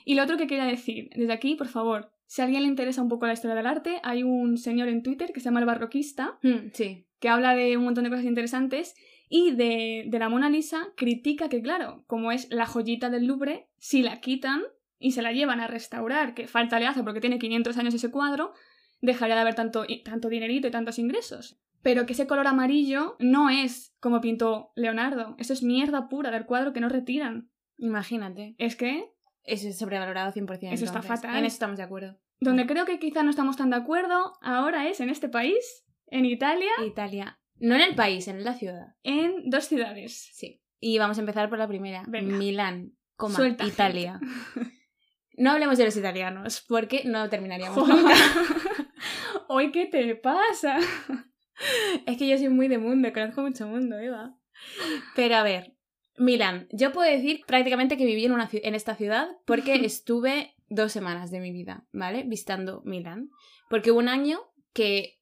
Y 0.08 0.14
lo 0.14 0.22
otro 0.24 0.38
que 0.38 0.46
quería 0.46 0.66
decir, 0.66 1.10
desde 1.16 1.34
aquí, 1.34 1.56
por 1.56 1.68
favor, 1.68 2.12
si 2.28 2.42
a 2.42 2.46
alguien 2.46 2.62
le 2.62 2.68
interesa 2.68 3.02
un 3.02 3.10
poco 3.10 3.26
la 3.26 3.34
historia 3.34 3.56
del 3.56 3.66
arte, 3.66 4.00
hay 4.04 4.22
un 4.22 4.58
señor 4.60 4.88
en 4.88 5.02
Twitter 5.02 5.32
que 5.34 5.40
se 5.40 5.46
llama 5.46 5.62
El 5.62 5.66
Barroquista, 5.66 6.38
Mm, 6.44 6.70
sí. 6.74 7.08
que 7.20 7.28
habla 7.30 7.56
de 7.56 7.76
un 7.76 7.86
montón 7.86 8.04
de 8.04 8.12
cosas 8.12 8.26
interesantes 8.26 8.94
y 9.30 9.52
de, 9.52 10.06
de 10.08 10.20
la 10.20 10.30
Mona 10.30 10.50
Lisa 10.50 10.88
critica 10.96 11.50
que, 11.50 11.62
claro, 11.62 12.04
como 12.08 12.32
es 12.32 12.48
la 12.52 12.66
joyita 12.66 13.10
del 13.10 13.26
Louvre, 13.26 13.68
si 13.78 14.04
la 14.04 14.20
quitan 14.22 14.62
y 15.00 15.12
se 15.12 15.22
la 15.22 15.32
llevan 15.32 15.60
a 15.60 15.68
restaurar, 15.68 16.34
que 16.34 16.48
falta 16.48 16.80
le 16.80 16.88
hace 16.88 17.04
porque 17.04 17.22
tiene 17.22 17.40
500 17.40 17.78
años 17.78 17.94
ese 17.94 18.12
cuadro, 18.12 18.54
dejaría 19.02 19.36
de 19.36 19.42
haber 19.42 19.56
tanto, 19.56 19.86
tanto 20.04 20.30
dinerito 20.30 20.68
y 20.68 20.72
tantos 20.72 21.00
ingresos. 21.00 21.60
Pero 21.82 22.06
que 22.06 22.14
ese 22.14 22.26
color 22.28 22.48
amarillo 22.48 23.16
no 23.20 23.50
es 23.50 23.96
como 24.00 24.22
pintó 24.22 24.72
Leonardo, 24.76 25.36
eso 25.38 25.54
es 25.54 25.62
mierda 25.64 26.08
pura 26.10 26.32
del 26.32 26.46
cuadro 26.46 26.74
que 26.74 26.80
no 26.80 26.90
retiran. 26.90 27.50
Imagínate. 27.78 28.56
Es 28.58 28.76
que 28.76 29.12
Eso 29.44 29.68
es 29.68 29.78
sobrevalorado 29.78 30.32
100%. 30.32 30.48
Eso 30.72 30.86
está 30.86 31.00
entonces. 31.00 31.08
fatal. 31.08 31.38
En 31.38 31.46
eso 31.46 31.54
estamos 31.54 31.78
de 31.78 31.84
acuerdo. 31.84 32.18
donde 32.40 32.66
creo 32.66 32.86
que 32.86 33.00
quizá 33.00 33.22
no 33.22 33.30
estamos 33.30 33.58
tan 33.58 33.70
de 33.70 33.76
acuerdo 33.76 34.34
ahora 34.42 34.88
es 34.88 35.00
en 35.00 35.10
este 35.10 35.30
país, 35.30 35.86
en 36.08 36.26
Italia, 36.26 36.72
Italia. 36.86 37.40
No 37.58 37.76
en 37.76 37.82
el 37.82 37.96
país, 37.96 38.28
en 38.28 38.44
la 38.44 38.54
ciudad. 38.54 38.96
en 39.04 39.50
dos 39.50 39.66
ciudades. 39.66 40.30
Sí. 40.34 40.62
Y 40.80 40.98
vamos 40.98 41.18
a 41.18 41.22
empezar 41.22 41.50
por 41.50 41.58
la 41.58 41.68
primera. 41.68 42.04
Venga. 42.08 42.38
Milán, 42.38 42.94
coma, 43.16 43.36
Suelta, 43.36 43.66
Italia. 43.66 44.20
No 45.38 45.52
hablemos 45.52 45.78
de 45.78 45.86
los 45.86 45.98
italianos, 45.98 46.64
porque 46.68 47.04
no 47.06 47.30
terminaríamos 47.30 47.88
nunca. 47.88 48.16
Hoy, 49.50 49.72
¿qué 49.72 49.86
te 49.86 50.16
pasa? 50.16 50.78
Es 52.06 52.18
que 52.18 52.28
yo 52.28 52.38
soy 52.38 52.50
muy 52.50 52.68
de 52.68 52.78
mundo, 52.78 53.14
conozco 53.14 53.42
mucho 53.42 53.66
mundo, 53.66 53.98
Eva. 53.98 54.36
Pero 55.16 55.36
a 55.36 55.44
ver, 55.44 55.76
Milán. 56.18 56.68
Yo 56.72 56.92
puedo 56.92 57.10
decir 57.10 57.42
prácticamente 57.48 57.96
que 57.96 58.06
viví 58.06 58.26
en, 58.26 58.34
una, 58.34 58.50
en 58.52 58.76
esta 58.76 58.96
ciudad 58.96 59.30
porque 59.46 59.76
estuve 59.86 60.54
dos 60.68 60.92
semanas 60.92 61.32
de 61.32 61.40
mi 61.40 61.52
vida, 61.52 61.86
¿vale? 61.94 62.24
Visitando 62.24 62.82
Milán. 62.84 63.30
Porque 63.70 63.92
hubo 63.92 64.00
un 64.00 64.10
año 64.10 64.40
que 64.74 65.15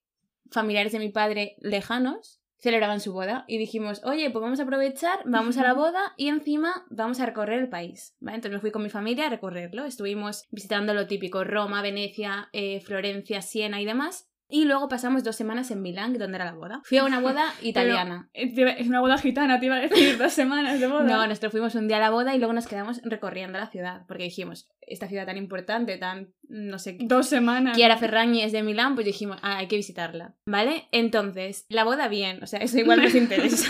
familiares 0.53 0.91
de 0.91 0.99
mi 0.99 1.09
padre 1.09 1.55
lejanos 1.59 2.39
celebraban 2.63 3.01
su 3.01 3.11
boda 3.11 3.43
y 3.45 3.57
dijimos, 3.57 4.01
oye, 4.05 4.29
pues 4.29 4.41
vamos 4.41 4.61
a 4.61 4.63
aprovechar, 4.63 5.19
vamos 5.25 5.57
a 5.57 5.63
la 5.63 5.73
boda 5.73 6.13
y 6.15 6.29
encima 6.29 6.85
vamos 6.89 7.19
a 7.19 7.25
recorrer 7.25 7.59
el 7.59 7.67
país, 7.67 8.15
¿vale? 8.21 8.35
Entonces 8.35 8.55
me 8.55 8.61
fui 8.61 8.71
con 8.71 8.83
mi 8.83 8.89
familia 8.89 9.27
a 9.27 9.29
recorrerlo. 9.29 9.83
Estuvimos 9.83 10.45
visitando 10.49 10.93
lo 10.93 11.05
típico, 11.05 11.43
Roma, 11.43 11.81
Venecia, 11.81 12.47
eh, 12.53 12.79
Florencia, 12.79 13.41
Siena 13.41 13.81
y 13.81 13.85
demás. 13.85 14.29
Y 14.49 14.65
luego 14.65 14.88
pasamos 14.88 15.23
dos 15.23 15.36
semanas 15.36 15.71
en 15.71 15.82
Milán, 15.82 16.13
donde 16.17 16.36
era 16.36 16.45
la 16.45 16.53
boda. 16.53 16.82
Fui 16.84 16.97
a 16.97 17.06
una 17.06 17.19
boda 17.19 17.53
italiana. 17.62 18.29
Eh, 18.34 18.53
Es 18.77 18.88
una 18.88 18.99
boda 18.99 19.17
gitana, 19.17 19.60
te 19.60 19.65
iba 19.67 19.75
a 19.77 19.79
decir, 19.79 20.17
dos 20.19 20.34
semanas 20.34 20.79
de 20.79 20.88
boda. 20.88 21.03
No, 21.06 21.25
nosotros 21.27 21.51
fuimos 21.51 21.73
un 21.75 21.88
día 21.88 21.97
a 21.97 22.01
la 22.01 22.10
boda 22.12 22.36
y 22.36 22.38
luego 22.38 22.53
nos 22.53 22.67
quedamos 22.67 23.01
recorriendo 23.03 23.58
la 23.58 23.67
ciudad, 23.71 24.03
porque 24.08 24.23
dijimos, 24.25 24.69
esta 24.82 25.08
ciudad 25.08 25.25
tan 25.25 25.38
importante, 25.38 25.97
tan, 25.97 26.34
no 26.49 26.77
sé 26.77 26.97
qué. 26.97 27.06
Dos 27.08 27.27
semanas. 27.27 27.75
Chiara 27.75 27.97
Ferragni 27.97 28.43
es 28.43 28.51
de 28.51 28.62
Milán, 28.63 28.95
pues 28.95 29.06
dijimos, 29.06 29.38
ah, 29.41 29.58
hay 29.58 29.67
que 29.67 29.77
visitarla, 29.77 30.36
¿vale? 30.45 30.88
Entonces, 30.91 31.65
la 31.69 31.84
boda 31.84 32.08
bien, 32.08 32.43
o 32.43 32.47
sea, 32.47 32.60
eso 32.60 32.77
igual 32.77 33.01
nos 33.01 33.15
interesa, 33.15 33.69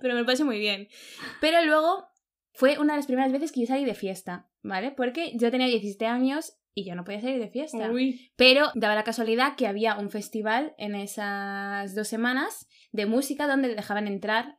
pero 0.00 0.14
me 0.14 0.20
lo 0.20 0.26
pasé 0.26 0.44
muy 0.44 0.58
bien. 0.58 0.88
Pero 1.40 1.62
luego 1.64 2.06
fue 2.52 2.78
una 2.78 2.94
de 2.94 2.98
las 3.00 3.06
primeras 3.06 3.32
veces 3.32 3.52
que 3.52 3.60
yo 3.60 3.66
salí 3.66 3.84
de 3.84 3.94
fiesta, 3.94 4.48
¿vale? 4.62 4.92
Porque 4.92 5.32
yo 5.36 5.50
tenía 5.50 5.66
17 5.66 6.06
años 6.06 6.56
y 6.74 6.84
yo 6.84 6.94
no 6.94 7.04
podía 7.04 7.20
salir 7.20 7.38
de 7.38 7.48
fiesta. 7.48 7.90
Uy, 7.90 8.32
Pero 8.36 8.70
daba 8.74 8.94
la 8.94 9.04
casualidad 9.04 9.56
que 9.56 9.66
había 9.66 9.96
un 9.96 10.10
festival 10.10 10.74
en 10.78 10.94
esas 10.94 11.94
dos 11.94 12.08
semanas 12.08 12.68
de 12.92 13.06
música 13.06 13.46
donde 13.46 13.68
le 13.68 13.74
dejaban 13.74 14.06
entrar 14.08 14.56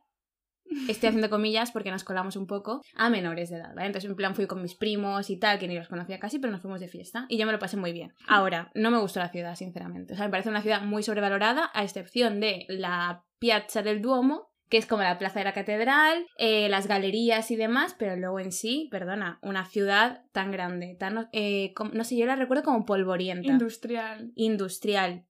estoy 0.88 1.08
haciendo 1.08 1.30
comillas 1.30 1.70
porque 1.70 1.90
nos 1.90 2.04
colamos 2.04 2.36
un 2.36 2.46
poco, 2.46 2.82
a 2.94 3.10
menores 3.10 3.50
de 3.50 3.56
edad, 3.56 3.74
¿vale? 3.74 3.86
Entonces, 3.86 4.10
en 4.10 4.16
plan, 4.16 4.34
fui 4.34 4.46
con 4.46 4.62
mis 4.62 4.74
primos 4.74 5.30
y 5.30 5.38
tal, 5.38 5.58
que 5.58 5.68
ni 5.68 5.76
los 5.76 5.88
conocía 5.88 6.18
casi, 6.18 6.38
pero 6.38 6.52
nos 6.52 6.62
fuimos 6.62 6.80
de 6.80 6.88
fiesta 6.88 7.26
y 7.28 7.38
yo 7.38 7.46
me 7.46 7.52
lo 7.52 7.58
pasé 7.58 7.76
muy 7.76 7.92
bien. 7.92 8.12
Ahora, 8.26 8.70
no 8.74 8.90
me 8.90 8.98
gustó 8.98 9.20
la 9.20 9.30
ciudad, 9.30 9.54
sinceramente. 9.54 10.14
O 10.14 10.16
sea, 10.16 10.26
me 10.26 10.30
parece 10.30 10.48
una 10.48 10.62
ciudad 10.62 10.82
muy 10.82 11.02
sobrevalorada, 11.02 11.70
a 11.74 11.84
excepción 11.84 12.40
de 12.40 12.66
la 12.68 13.24
Piazza 13.38 13.82
del 13.82 14.02
Duomo, 14.02 14.50
que 14.68 14.78
es 14.78 14.86
como 14.86 15.02
la 15.02 15.18
plaza 15.18 15.38
de 15.38 15.44
la 15.44 15.52
catedral, 15.54 16.26
eh, 16.38 16.68
las 16.68 16.86
galerías 16.88 17.50
y 17.50 17.56
demás, 17.56 17.94
pero 17.98 18.16
luego 18.16 18.40
en 18.40 18.50
sí, 18.52 18.88
perdona, 18.90 19.38
una 19.42 19.64
ciudad 19.66 20.24
tan 20.32 20.50
grande, 20.50 20.96
tan, 20.98 21.28
eh, 21.32 21.72
com- 21.74 21.92
no 21.94 22.02
sé, 22.04 22.16
yo 22.16 22.26
la 22.26 22.36
recuerdo 22.36 22.64
como 22.64 22.84
polvorienta, 22.84 23.48
Industrial. 23.52 24.32
industrial. 24.34 25.24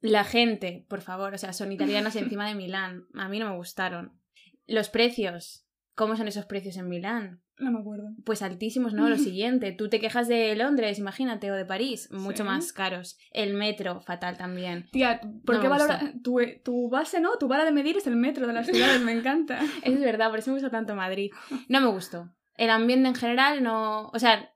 La 0.00 0.24
gente, 0.24 0.84
por 0.88 1.00
favor, 1.00 1.32
o 1.32 1.38
sea, 1.38 1.52
son 1.52 1.72
italianos 1.72 2.16
encima 2.16 2.46
de 2.48 2.54
Milán, 2.54 3.06
a 3.14 3.28
mí 3.28 3.38
no 3.38 3.48
me 3.50 3.56
gustaron. 3.56 4.18
Los 4.66 4.88
precios, 4.90 5.64
¿cómo 5.94 6.16
son 6.16 6.28
esos 6.28 6.46
precios 6.46 6.76
en 6.76 6.88
Milán? 6.88 7.40
No 7.58 7.70
me 7.70 7.78
acuerdo. 7.80 8.08
Pues 8.24 8.42
altísimos, 8.42 8.92
¿no? 8.94 9.08
Lo 9.08 9.16
siguiente, 9.18 9.72
tú 9.72 9.88
te 9.88 10.00
quejas 10.00 10.26
de 10.28 10.54
Londres, 10.56 10.98
imagínate, 10.98 11.50
o 11.50 11.54
de 11.54 11.64
París, 11.64 12.08
mucho 12.10 12.42
Sí. 12.42 12.48
más 12.48 12.72
caros. 12.72 13.18
El 13.30 13.54
metro, 13.54 14.00
fatal 14.00 14.36
también. 14.36 14.88
Tía, 14.90 15.20
¿por 15.44 15.56
No 15.56 15.60
qué 15.62 15.68
valora 15.68 16.12
tu, 16.22 16.38
tu 16.64 16.88
base, 16.88 17.20
no? 17.20 17.36
Tu 17.38 17.46
vara 17.48 17.64
de 17.64 17.72
medir 17.72 17.96
es 17.96 18.06
el 18.06 18.16
metro 18.16 18.46
de 18.46 18.52
las 18.52 18.66
ciudades, 18.96 19.00
me 19.02 19.12
encanta. 19.12 19.60
Es 19.82 20.00
verdad, 20.00 20.30
por 20.30 20.40
eso 20.40 20.50
me 20.50 20.56
gusta 20.56 20.70
tanto 20.70 20.94
Madrid. 20.96 21.30
No 21.68 21.80
me 21.80 21.88
gustó. 21.88 22.34
El 22.56 22.70
ambiente 22.70 23.08
en 23.08 23.14
general 23.14 23.62
no. 23.62 24.08
O 24.08 24.18
sea, 24.18 24.52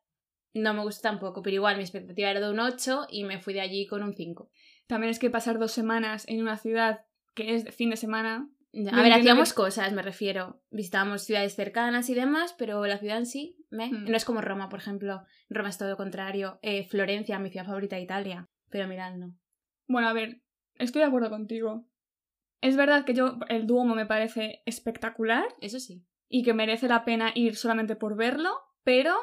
no 0.55 0.75
me 0.75 0.83
gustó 0.83 1.03
tampoco, 1.03 1.43
pero 1.43 1.55
igual 1.55 1.77
mi 1.77 1.83
expectativa 1.83 2.31
era 2.31 2.41
de 2.41 2.51
un 2.51 2.59
8 2.61 3.07
y 3.11 3.25
me 3.25 3.39
fui 3.41 3.55
de 3.55 3.61
allí 3.61 3.87
con 3.87 4.03
un 4.03 4.15
5. 4.15 4.51
También 4.87 5.11
es 5.11 5.19
que 5.19 5.31
pasar 5.31 5.59
dos 5.59 5.73
semanas 5.73 6.25
en 6.29 6.41
una 6.41 6.57
ciudad 6.57 7.05
que 7.35 7.55
es 7.55 7.65
de 7.65 7.73
fin 7.73 7.91
de 7.91 7.97
semana. 7.97 8.49
A 8.93 9.03
ver, 9.03 9.13
hacíamos 9.13 9.51
que- 9.53 9.57
cosas, 9.57 9.93
me 9.93 10.03
refiero. 10.03 10.61
Visitábamos 10.71 11.23
ciudades 11.23 11.55
cercanas 11.55 12.11
y 12.11 12.15
demás, 12.15 12.55
pero 12.59 12.85
la 12.87 12.99
ciudad 12.99 13.19
en 13.19 13.27
sí, 13.27 13.57
me. 13.71 13.89
Mm. 13.91 14.05
No 14.11 14.17
es 14.17 14.25
como 14.25 14.41
Roma, 14.41 14.69
por 14.69 14.81
ejemplo. 14.81 15.23
Roma 15.49 15.71
es 15.71 15.79
todo 15.79 15.89
lo 15.91 15.97
contrario. 15.97 16.59
Eh, 16.63 16.85
Florencia, 16.85 17.39
mi 17.39 17.51
ciudad 17.51 17.67
favorita 17.67 17.97
de 17.97 18.03
Italia. 18.03 18.49
Pero 18.71 18.89
Milán 18.89 19.19
no. 19.21 19.35
Bueno, 19.89 20.09
a 20.09 20.13
ver, 20.13 20.43
estoy 20.75 21.01
de 21.01 21.09
acuerdo 21.09 21.31
contigo. 21.31 21.87
Es 22.61 22.77
verdad 22.77 23.05
que 23.05 23.15
yo, 23.15 23.39
el 23.49 23.67
Duomo 23.67 23.95
me 23.95 24.07
parece 24.07 24.63
espectacular 24.67 25.45
Eso 25.61 25.79
sí. 25.79 26.05
y 26.29 26.43
que 26.43 26.55
merece 26.55 26.89
la 26.89 27.05
pena 27.05 27.31
ir 27.35 27.55
solamente 27.57 27.97
por 27.97 28.17
verlo, 28.17 28.51
pero 28.83 29.15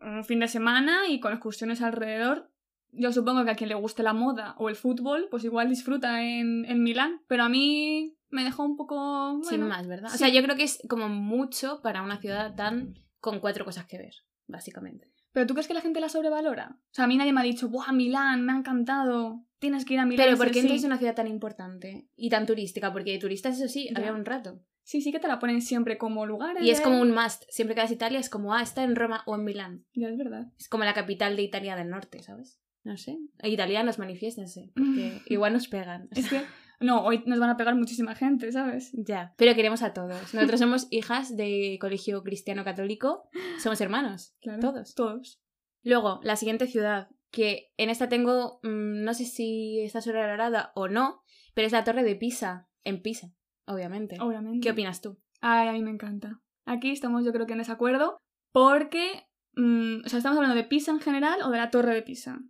un 0.00 0.24
fin 0.24 0.40
de 0.40 0.48
semana 0.48 1.08
y 1.08 1.18
con 1.20 1.32
excursiones 1.32 1.82
alrededor. 1.82 2.50
Yo 2.92 3.10
supongo 3.12 3.44
que 3.44 3.50
a 3.50 3.54
quien 3.56 3.68
le 3.70 3.74
guste 3.74 4.02
la 4.02 4.12
moda 4.12 4.54
o 4.58 4.68
el 4.68 4.76
fútbol, 4.76 5.28
pues 5.30 5.44
igual 5.44 5.68
disfruta 5.70 6.22
en, 6.22 6.64
en 6.66 6.82
Milán, 6.82 7.22
pero 7.26 7.44
a 7.44 7.48
mí 7.48 8.16
me 8.32 8.42
dejó 8.44 8.64
un 8.64 8.76
poco... 8.76 9.40
Sin 9.42 9.60
bueno, 9.60 9.66
más, 9.68 9.86
¿verdad? 9.86 10.08
O 10.10 10.12
sí. 10.12 10.18
sea, 10.18 10.28
yo 10.28 10.42
creo 10.42 10.56
que 10.56 10.64
es 10.64 10.80
como 10.88 11.08
mucho 11.08 11.80
para 11.82 12.02
una 12.02 12.18
ciudad 12.20 12.54
tan. 12.56 12.94
con 13.20 13.38
cuatro 13.40 13.64
cosas 13.64 13.86
que 13.86 13.98
ver, 13.98 14.14
básicamente. 14.48 15.10
¿Pero 15.32 15.46
tú 15.46 15.54
crees 15.54 15.66
que 15.68 15.74
la 15.74 15.80
gente 15.80 16.00
la 16.00 16.08
sobrevalora? 16.08 16.76
O 16.78 16.94
sea, 16.94 17.04
a 17.04 17.08
mí 17.08 17.16
nadie 17.16 17.32
me 17.32 17.40
ha 17.40 17.44
dicho, 17.44 17.68
¡buah, 17.68 17.92
Milán, 17.92 18.44
me 18.44 18.52
ha 18.52 18.56
encantado! 18.56 19.44
Tienes 19.58 19.84
que 19.84 19.94
ir 19.94 20.00
a 20.00 20.04
Milán. 20.06 20.26
Pero 20.26 20.36
¿por 20.36 20.48
o 20.48 20.50
qué 20.50 20.54
sí". 20.54 20.60
entonces 20.60 20.82
es 20.82 20.86
una 20.86 20.98
ciudad 20.98 21.14
tan 21.14 21.26
importante 21.28 22.08
y 22.16 22.28
tan 22.28 22.44
turística? 22.46 22.92
Porque 22.92 23.12
de 23.12 23.18
turistas, 23.18 23.56
eso 23.58 23.68
sí, 23.68 23.88
Ya. 23.92 23.98
había 23.98 24.12
un 24.12 24.24
rato. 24.24 24.60
Sí, 24.84 25.00
sí 25.00 25.12
que 25.12 25.20
te 25.20 25.28
la 25.28 25.38
ponen 25.38 25.62
siempre 25.62 25.96
como 25.96 26.26
lugares. 26.26 26.62
Y 26.64 26.70
es 26.70 26.80
como 26.80 27.00
un 27.00 27.12
must. 27.14 27.44
Siempre 27.48 27.74
que 27.76 27.80
vas 27.82 27.90
a 27.90 27.94
Italia 27.94 28.18
es 28.18 28.28
como, 28.28 28.52
ah, 28.52 28.62
está 28.62 28.82
en 28.82 28.96
Roma 28.96 29.22
o 29.26 29.36
en 29.36 29.44
Milán. 29.44 29.84
Ya 29.94 30.08
es 30.08 30.18
verdad. 30.18 30.48
Es 30.58 30.68
como 30.68 30.82
la 30.84 30.92
capital 30.92 31.36
de 31.36 31.42
Italia 31.42 31.76
del 31.76 31.88
Norte, 31.88 32.20
¿sabes? 32.22 32.58
No 32.82 32.96
sé. 32.96 33.16
Italianos, 33.44 34.00
manifiéstense. 34.00 34.72
Porque 34.74 35.22
igual 35.26 35.52
nos 35.52 35.68
pegan. 35.68 36.08
Es 36.10 36.28
que, 36.28 36.42
no, 36.82 37.04
hoy 37.04 37.22
nos 37.26 37.38
van 37.38 37.50
a 37.50 37.56
pegar 37.56 37.74
muchísima 37.74 38.14
gente, 38.14 38.50
¿sabes? 38.52 38.90
Ya. 38.92 39.34
Pero 39.36 39.54
queremos 39.54 39.82
a 39.82 39.92
todos. 39.92 40.34
Nosotros 40.34 40.60
somos 40.60 40.88
hijas 40.90 41.36
de 41.36 41.78
colegio 41.80 42.22
cristiano 42.22 42.64
católico. 42.64 43.28
Somos 43.58 43.80
hermanos. 43.80 44.34
Claro. 44.40 44.60
Todos. 44.60 44.94
Todos. 44.94 45.40
Luego, 45.82 46.20
la 46.22 46.36
siguiente 46.36 46.66
ciudad, 46.66 47.08
que 47.30 47.72
en 47.76 47.90
esta 47.90 48.08
tengo, 48.08 48.60
mm, 48.62 49.02
no 49.02 49.14
sé 49.14 49.24
si 49.24 49.80
está 49.80 50.00
sobrevalorada 50.00 50.72
o 50.74 50.88
no, 50.88 51.22
pero 51.54 51.66
es 51.66 51.72
la 51.72 51.84
Torre 51.84 52.04
de 52.04 52.16
Pisa, 52.16 52.68
en 52.84 53.02
Pisa, 53.02 53.34
obviamente. 53.66 54.16
Obviamente. 54.20 54.60
¿Qué 54.60 54.70
opinas 54.70 55.00
tú? 55.00 55.18
Ay, 55.40 55.68
a 55.68 55.72
mí 55.72 55.82
me 55.82 55.90
encanta. 55.90 56.40
Aquí 56.64 56.90
estamos 56.90 57.24
yo 57.24 57.32
creo 57.32 57.46
que 57.46 57.52
en 57.52 57.58
desacuerdo 57.58 58.18
porque, 58.52 59.26
mm, 59.54 60.04
o 60.04 60.08
sea, 60.08 60.18
estamos 60.18 60.36
hablando 60.36 60.56
de 60.56 60.64
Pisa 60.64 60.92
en 60.92 61.00
general 61.00 61.42
o 61.42 61.50
de 61.50 61.58
la 61.58 61.70
Torre 61.70 61.94
de 61.94 62.02
Pisa. 62.02 62.40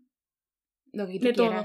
Lo 0.93 1.07
que 1.07 1.19
tú 1.19 1.27
De 1.27 1.33
todo. 1.33 1.65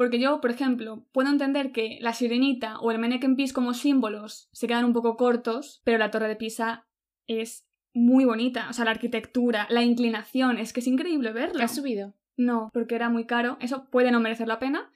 Porque 0.00 0.18
yo, 0.18 0.40
por 0.40 0.50
ejemplo, 0.50 1.04
puedo 1.12 1.28
entender 1.28 1.72
que 1.72 1.98
la 2.00 2.14
Sirenita 2.14 2.78
o 2.78 2.90
el 2.90 2.98
Mannequin 2.98 3.36
Peace 3.36 3.52
como 3.52 3.74
símbolos 3.74 4.48
se 4.50 4.66
quedan 4.66 4.86
un 4.86 4.94
poco 4.94 5.18
cortos, 5.18 5.82
pero 5.84 5.98
la 5.98 6.10
Torre 6.10 6.26
de 6.26 6.36
Pisa 6.36 6.86
es 7.26 7.68
muy 7.92 8.24
bonita. 8.24 8.66
O 8.70 8.72
sea, 8.72 8.86
la 8.86 8.92
arquitectura, 8.92 9.66
la 9.68 9.82
inclinación, 9.82 10.56
es 10.56 10.72
que 10.72 10.80
es 10.80 10.86
increíble 10.86 11.34
verlo. 11.34 11.58
¿Qué 11.58 11.64
has 11.64 11.74
subido? 11.74 12.14
No, 12.38 12.70
porque 12.72 12.94
era 12.94 13.10
muy 13.10 13.26
caro. 13.26 13.58
Eso 13.60 13.90
puede 13.90 14.10
no 14.10 14.20
merecer 14.20 14.48
la 14.48 14.58
pena 14.58 14.90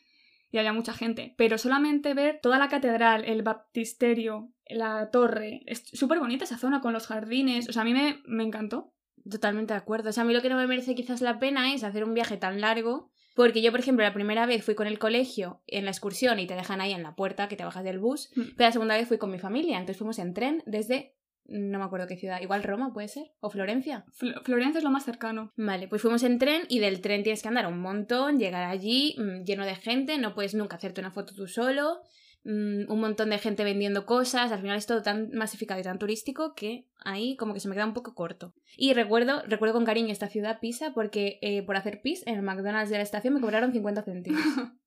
y 0.50 0.56
había 0.56 0.72
mucha 0.72 0.94
gente. 0.94 1.34
Pero 1.36 1.58
solamente 1.58 2.14
ver 2.14 2.40
toda 2.40 2.58
la 2.58 2.70
catedral, 2.70 3.26
el 3.26 3.42
baptisterio, 3.42 4.54
la 4.70 5.10
torre. 5.10 5.64
Es 5.66 5.84
súper 5.92 6.18
bonita 6.18 6.44
esa 6.44 6.56
zona 6.56 6.80
con 6.80 6.94
los 6.94 7.08
jardines. 7.08 7.68
O 7.68 7.74
sea, 7.74 7.82
a 7.82 7.84
mí 7.84 7.92
me, 7.92 8.22
me 8.26 8.44
encantó. 8.44 8.94
Totalmente 9.30 9.74
de 9.74 9.80
acuerdo. 9.80 10.08
O 10.08 10.12
sea, 10.14 10.22
a 10.22 10.26
mí 10.26 10.32
lo 10.32 10.40
que 10.40 10.48
no 10.48 10.56
me 10.56 10.66
merece 10.66 10.94
quizás 10.94 11.20
la 11.20 11.38
pena 11.38 11.74
es 11.74 11.84
hacer 11.84 12.04
un 12.04 12.14
viaje 12.14 12.38
tan 12.38 12.62
largo. 12.62 13.10
Porque 13.34 13.62
yo, 13.62 13.70
por 13.70 13.80
ejemplo, 13.80 14.04
la 14.04 14.14
primera 14.14 14.46
vez 14.46 14.64
fui 14.64 14.74
con 14.74 14.86
el 14.86 14.98
colegio 14.98 15.60
en 15.66 15.84
la 15.84 15.90
excursión 15.90 16.38
y 16.38 16.46
te 16.46 16.54
dejan 16.54 16.80
ahí 16.80 16.92
en 16.92 17.02
la 17.02 17.14
puerta 17.16 17.48
que 17.48 17.56
te 17.56 17.64
bajas 17.64 17.84
del 17.84 17.98
bus. 17.98 18.30
Mm. 18.36 18.40
Pero 18.56 18.68
la 18.68 18.72
segunda 18.72 18.96
vez 18.96 19.08
fui 19.08 19.18
con 19.18 19.30
mi 19.30 19.38
familia. 19.38 19.76
Entonces 19.78 19.98
fuimos 19.98 20.18
en 20.18 20.34
tren 20.34 20.62
desde. 20.66 21.14
No 21.46 21.78
me 21.78 21.84
acuerdo 21.84 22.06
qué 22.06 22.16
ciudad. 22.16 22.40
Igual 22.40 22.62
Roma 22.62 22.92
puede 22.94 23.08
ser. 23.08 23.32
O 23.40 23.50
Florencia. 23.50 24.06
Fl- 24.18 24.40
Florencia 24.44 24.78
es 24.78 24.84
lo 24.84 24.90
más 24.90 25.04
cercano. 25.04 25.52
Vale, 25.56 25.88
pues 25.88 26.00
fuimos 26.00 26.22
en 26.22 26.38
tren 26.38 26.62
y 26.70 26.78
del 26.78 27.02
tren 27.02 27.22
tienes 27.22 27.42
que 27.42 27.48
andar 27.48 27.66
un 27.66 27.80
montón, 27.80 28.38
llegar 28.38 28.64
allí 28.64 29.14
mm, 29.18 29.44
lleno 29.44 29.66
de 29.66 29.74
gente, 29.74 30.16
no 30.16 30.34
puedes 30.34 30.54
nunca 30.54 30.76
hacerte 30.76 31.02
una 31.02 31.10
foto 31.10 31.34
tú 31.34 31.46
solo, 31.46 32.00
mm, 32.44 32.90
un 32.90 33.00
montón 33.00 33.30
de 33.30 33.38
gente 33.38 33.64
vendiendo 33.64 34.06
cosas, 34.06 34.52
al 34.52 34.60
final 34.60 34.76
es 34.76 34.86
todo 34.86 35.02
tan 35.02 35.30
masificado 35.32 35.80
y 35.80 35.84
tan 35.84 35.98
turístico 35.98 36.54
que 36.54 36.86
ahí 37.04 37.36
como 37.36 37.54
que 37.54 37.60
se 37.60 37.68
me 37.68 37.74
queda 37.74 37.86
un 37.86 37.94
poco 37.94 38.14
corto. 38.14 38.54
Y 38.76 38.94
recuerdo, 38.94 39.42
recuerdo 39.46 39.74
con 39.74 39.84
cariño 39.84 40.12
esta 40.12 40.28
ciudad 40.28 40.60
Pisa 40.60 40.92
porque 40.94 41.38
eh, 41.42 41.62
por 41.62 41.76
hacer 41.76 42.00
pis 42.02 42.26
en 42.26 42.36
el 42.36 42.42
McDonald's 42.42 42.90
de 42.90 42.96
la 42.96 43.02
estación 43.02 43.34
me 43.34 43.40
cobraron 43.40 43.72
50 43.72 44.02
céntimos. 44.02 44.42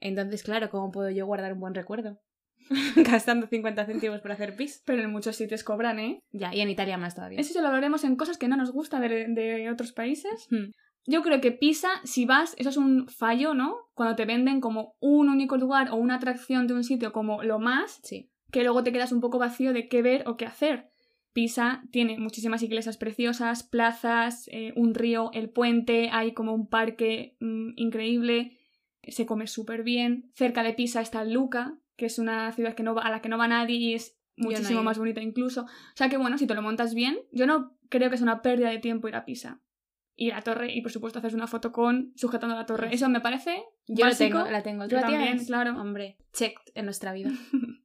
Entonces, 0.00 0.42
claro, 0.42 0.70
¿cómo 0.70 0.90
puedo 0.90 1.10
yo 1.10 1.26
guardar 1.26 1.52
un 1.52 1.60
buen 1.60 1.74
recuerdo? 1.74 2.20
Gastando 2.96 3.46
50 3.46 3.84
céntimos 3.84 4.20
por 4.20 4.32
hacer 4.32 4.56
pis. 4.56 4.82
Pero 4.86 5.02
en 5.02 5.10
muchos 5.10 5.36
sitios 5.36 5.64
cobran, 5.64 5.98
¿eh? 5.98 6.22
Ya, 6.30 6.54
y 6.54 6.60
en 6.60 6.70
Italia 6.70 6.96
más 6.96 7.14
todavía. 7.14 7.40
Eso 7.40 7.52
ya 7.52 7.60
lo 7.60 7.68
hablaremos 7.68 8.04
en 8.04 8.16
cosas 8.16 8.38
que 8.38 8.48
no 8.48 8.56
nos 8.56 8.72
gusta 8.72 9.00
de, 9.00 9.26
de 9.28 9.70
otros 9.70 9.92
países. 9.92 10.46
Hmm. 10.50 10.70
Yo 11.10 11.22
creo 11.22 11.40
que 11.40 11.50
Pisa, 11.50 11.88
si 12.04 12.24
vas, 12.24 12.54
eso 12.56 12.68
es 12.68 12.76
un 12.76 13.08
fallo, 13.08 13.52
¿no? 13.52 13.76
Cuando 13.94 14.14
te 14.14 14.26
venden 14.26 14.60
como 14.60 14.94
un 15.00 15.28
único 15.28 15.56
lugar 15.56 15.90
o 15.90 15.96
una 15.96 16.14
atracción 16.14 16.68
de 16.68 16.74
un 16.74 16.84
sitio 16.84 17.12
como 17.12 17.42
lo 17.42 17.58
más, 17.58 17.98
Sí. 18.04 18.30
que 18.52 18.62
luego 18.62 18.84
te 18.84 18.92
quedas 18.92 19.10
un 19.10 19.20
poco 19.20 19.38
vacío 19.38 19.72
de 19.72 19.88
qué 19.88 20.02
ver 20.02 20.22
o 20.28 20.36
qué 20.36 20.46
hacer. 20.46 20.90
Pisa 21.32 21.82
tiene 21.90 22.16
muchísimas 22.16 22.62
iglesias 22.62 22.96
preciosas, 22.96 23.64
plazas, 23.64 24.48
eh, 24.52 24.72
un 24.76 24.94
río, 24.94 25.30
el 25.32 25.50
puente, 25.50 26.10
hay 26.12 26.32
como 26.32 26.54
un 26.54 26.68
parque 26.68 27.36
mm, 27.40 27.70
increíble, 27.74 28.56
se 29.02 29.26
come 29.26 29.48
súper 29.48 29.82
bien. 29.82 30.30
Cerca 30.34 30.62
de 30.62 30.74
Pisa 30.74 31.00
está 31.00 31.24
Luca, 31.24 31.76
que 31.96 32.06
es 32.06 32.20
una 32.20 32.52
ciudad 32.52 32.74
que 32.74 32.84
no 32.84 32.94
va, 32.94 33.02
a 33.02 33.10
la 33.10 33.20
que 33.20 33.28
no 33.28 33.36
va 33.36 33.48
nadie 33.48 33.76
y 33.76 33.94
es 33.94 34.16
muchísimo 34.36 34.82
más 34.84 34.98
bonita 34.98 35.20
incluso. 35.20 35.62
O 35.62 35.96
sea 35.96 36.08
que 36.08 36.16
bueno, 36.18 36.38
si 36.38 36.46
te 36.46 36.54
lo 36.54 36.62
montas 36.62 36.94
bien, 36.94 37.18
yo 37.32 37.46
no 37.46 37.76
creo 37.88 38.10
que 38.10 38.16
es 38.16 38.22
una 38.22 38.42
pérdida 38.42 38.70
de 38.70 38.78
tiempo 38.78 39.08
ir 39.08 39.16
a 39.16 39.24
Pisa. 39.24 39.60
A 40.18 40.36
la 40.36 40.42
torre 40.42 40.72
y 40.72 40.82
por 40.82 40.92
supuesto 40.92 41.18
haces 41.18 41.34
una 41.34 41.46
foto 41.46 41.72
con 41.72 42.12
sujetando 42.16 42.54
la 42.54 42.66
torre. 42.66 42.88
Eso 42.92 43.08
me 43.08 43.20
parece 43.20 43.62
Yo 43.86 44.04
básico. 44.04 44.38
la 44.38 44.44
tengo, 44.44 44.50
la 44.52 44.62
tengo. 44.62 44.84
¿Tú 44.84 44.90
Yo 44.90 44.96
la 44.96 45.02
también, 45.02 45.22
tienes? 45.22 45.46
claro. 45.46 45.80
Hombre, 45.80 46.18
checked 46.32 46.72
en 46.74 46.84
nuestra 46.84 47.12
vida. 47.12 47.30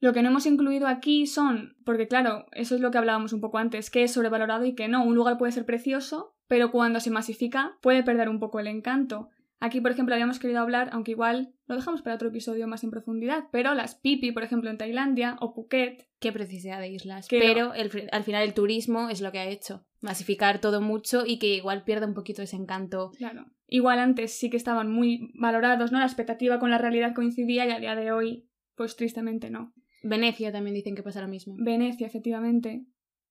Lo 0.00 0.12
que 0.12 0.22
no 0.22 0.28
hemos 0.28 0.44
incluido 0.44 0.86
aquí 0.86 1.26
son, 1.26 1.76
porque 1.86 2.08
claro, 2.08 2.44
eso 2.52 2.74
es 2.74 2.82
lo 2.82 2.90
que 2.90 2.98
hablábamos 2.98 3.32
un 3.32 3.40
poco 3.40 3.56
antes, 3.56 3.88
que 3.88 4.02
es 4.02 4.12
sobrevalorado 4.12 4.66
y 4.66 4.74
que 4.74 4.86
no. 4.86 5.02
Un 5.02 5.14
lugar 5.14 5.38
puede 5.38 5.52
ser 5.52 5.64
precioso, 5.64 6.36
pero 6.46 6.70
cuando 6.70 7.00
se 7.00 7.10
masifica 7.10 7.78
puede 7.80 8.02
perder 8.02 8.28
un 8.28 8.38
poco 8.38 8.60
el 8.60 8.66
encanto. 8.66 9.30
Aquí, 9.60 9.80
por 9.80 9.92
ejemplo, 9.92 10.14
habíamos 10.14 10.38
querido 10.38 10.60
hablar, 10.60 10.90
aunque 10.92 11.12
igual 11.12 11.54
lo 11.66 11.76
dejamos 11.76 12.02
para 12.02 12.16
otro 12.16 12.28
episodio 12.28 12.68
más 12.68 12.84
en 12.84 12.90
profundidad, 12.90 13.44
pero 13.50 13.72
las 13.72 13.94
pipi, 13.94 14.30
por 14.30 14.42
ejemplo, 14.42 14.68
en 14.68 14.76
Tailandia 14.76 15.38
o 15.40 15.54
Phuket, 15.54 16.06
Qué 16.20 16.32
preciosidad 16.32 16.80
de 16.80 16.88
islas. 16.88 17.26
Pero 17.30 17.72
el 17.72 17.90
al 18.12 18.24
final 18.24 18.42
el 18.42 18.52
turismo 18.52 19.08
es 19.08 19.22
lo 19.22 19.32
que 19.32 19.38
ha 19.38 19.46
hecho. 19.46 19.86
Masificar 20.04 20.60
todo 20.60 20.80
mucho 20.80 21.24
y 21.26 21.38
que 21.38 21.54
igual 21.56 21.82
pierda 21.84 22.06
un 22.06 22.14
poquito 22.14 22.42
ese 22.42 22.56
encanto. 22.56 23.10
claro. 23.16 23.46
Igual 23.66 23.98
antes 23.98 24.32
sí 24.38 24.50
que 24.50 24.58
estaban 24.58 24.92
muy 24.92 25.32
valorados, 25.34 25.90
¿no? 25.90 25.98
La 25.98 26.04
expectativa 26.04 26.58
con 26.60 26.70
la 26.70 26.78
realidad 26.78 27.14
coincidía 27.14 27.66
y 27.66 27.70
a 27.72 27.80
día 27.80 27.96
de 27.96 28.12
hoy, 28.12 28.46
pues 28.76 28.94
tristemente 28.94 29.48
no. 29.50 29.72
Venecia 30.02 30.52
también 30.52 30.74
dicen 30.74 30.94
que 30.94 31.02
pasa 31.02 31.22
lo 31.22 31.28
mismo. 31.28 31.56
Venecia, 31.58 32.06
efectivamente. 32.06 32.84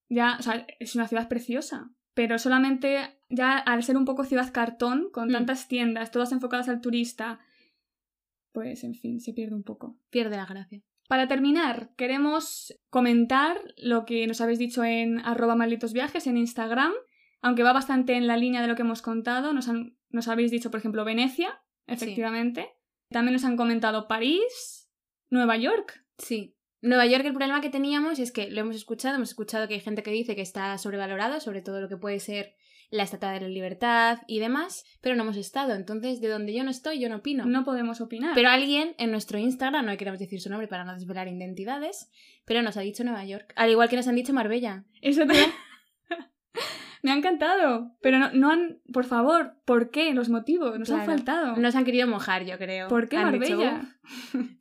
Ya, 0.10 0.36
o 0.40 0.42
sea, 0.42 0.66
es 0.80 0.96
una 0.96 1.08
ciudad 1.08 1.30
preciosa. 1.30 1.92
Pero 2.16 2.40
solamente 2.40 2.98
ya 3.30 3.58
al 3.58 3.84
ser 3.84 3.96
un 3.96 4.06
poco 4.06 4.24
ciudad 4.26 4.52
cartón, 4.52 5.10
con 5.12 5.30
Mm. 5.30 5.34
tantas 5.34 5.68
tiendas, 5.68 6.12
todas 6.12 6.32
enfocadas 6.32 6.68
al 6.68 6.82
turista, 6.82 7.40
pues 8.52 8.84
en 8.84 8.96
fin, 8.96 9.20
se 9.20 9.34
pierde 9.34 9.56
un 9.56 9.64
poco. 9.64 9.98
Pierde 10.10 10.36
la 10.36 10.46
gracia. 10.48 10.82
Para 11.08 11.28
terminar, 11.28 11.90
queremos 11.98 12.74
comentar 12.90 13.60
lo 13.78 14.06
que 14.06 14.26
nos 14.28 14.42
habéis 14.42 14.60
dicho 14.60 14.84
en 14.84 15.20
arroba 15.20 15.56
malditos 15.56 15.94
viajes 15.94 16.28
en 16.28 16.38
Instagram, 16.38 16.94
aunque 17.42 17.64
va 17.64 17.74
bastante 17.74 18.14
en 18.14 18.26
la 18.28 18.38
línea 18.38 18.62
de 18.62 18.68
lo 18.68 18.76
que 18.76 18.84
hemos 18.84 19.02
contado. 19.02 19.54
Nos, 19.54 19.68
han- 19.68 19.98
nos 20.10 20.28
habéis 20.28 20.50
dicho, 20.52 20.72
por 20.72 20.80
ejemplo, 20.80 21.04
Venecia, 21.06 21.62
efectivamente. 21.88 22.70
También 23.10 23.34
nos 23.34 23.44
han 23.44 23.58
comentado 23.58 24.08
París, 24.08 24.90
Nueva 25.30 25.58
York. 25.58 26.06
Sí. 26.18 26.56
Nueva 26.82 27.06
York, 27.06 27.26
el 27.26 27.34
problema 27.34 27.62
que 27.62 27.70
teníamos 27.70 28.20
es 28.20 28.32
que 28.32 28.50
lo 28.50 28.62
hemos 28.62 28.76
escuchado, 28.76 29.16
hemos 29.16 29.30
escuchado 29.30 29.68
que 29.68 29.76
hay 29.76 29.80
gente 29.80 30.04
que 30.04 30.12
dice 30.12 30.36
que 30.36 30.42
está 30.42 30.78
sobrevalorado, 30.78 31.40
sobre 31.40 31.62
todo 31.62 31.80
lo 31.80 31.88
que 31.90 31.98
puede 31.98 32.20
ser 32.20 32.56
la 32.94 33.04
Estatua 33.04 33.32
de 33.32 33.42
la 33.42 33.48
Libertad 33.48 34.20
y 34.28 34.40
demás, 34.40 34.86
pero 35.02 35.16
no 35.16 35.24
hemos 35.24 35.36
estado. 35.36 35.74
Entonces, 35.74 36.22
de 36.22 36.28
donde 36.28 36.54
yo 36.54 36.64
no 36.64 36.70
estoy, 36.70 37.00
yo 37.00 37.10
no 37.10 37.18
opino. 37.18 37.44
No 37.46 37.64
podemos 37.64 38.02
opinar. 38.02 38.34
Pero 38.36 38.50
alguien 38.50 38.94
en 39.00 39.10
nuestro 39.10 39.40
Instagram, 39.40 39.88
no 39.88 39.98
queremos 39.98 40.20
decir 40.20 40.40
su 40.40 40.52
nombre 40.52 40.68
para 40.68 40.86
no 40.86 40.94
desvelar 40.94 41.28
identidades, 41.28 42.12
pero 42.46 42.62
nos 42.62 42.78
ha 42.78 42.82
dicho 42.82 43.04
Nueva 43.04 43.26
York. 43.26 43.52
Al 43.56 43.72
igual 43.72 43.90
que 43.90 43.96
nos 43.96 44.08
han 44.08 44.14
dicho 44.14 44.32
Marbella. 44.32 44.84
Eso 45.02 45.26
te... 45.26 45.34
Me 47.02 47.12
ha 47.12 47.16
encantado. 47.16 47.96
Pero 48.00 48.20
no, 48.20 48.32
no 48.32 48.52
han... 48.52 48.78
Por 48.94 49.06
favor, 49.06 49.56
¿por 49.66 49.90
qué? 49.90 50.14
Los 50.14 50.30
motivos. 50.30 50.78
Nos 50.78 50.92
han 50.92 51.08
faltado. 51.08 51.58
Nos 51.58 51.76
han 51.76 51.86
querido 51.86 52.08
mojar, 52.08 52.46
yo 52.46 52.60
creo. 52.60 52.90
¿Por 52.90 53.10
qué 53.10 53.18
Han 53.18 53.32
Marbella? 53.32 53.82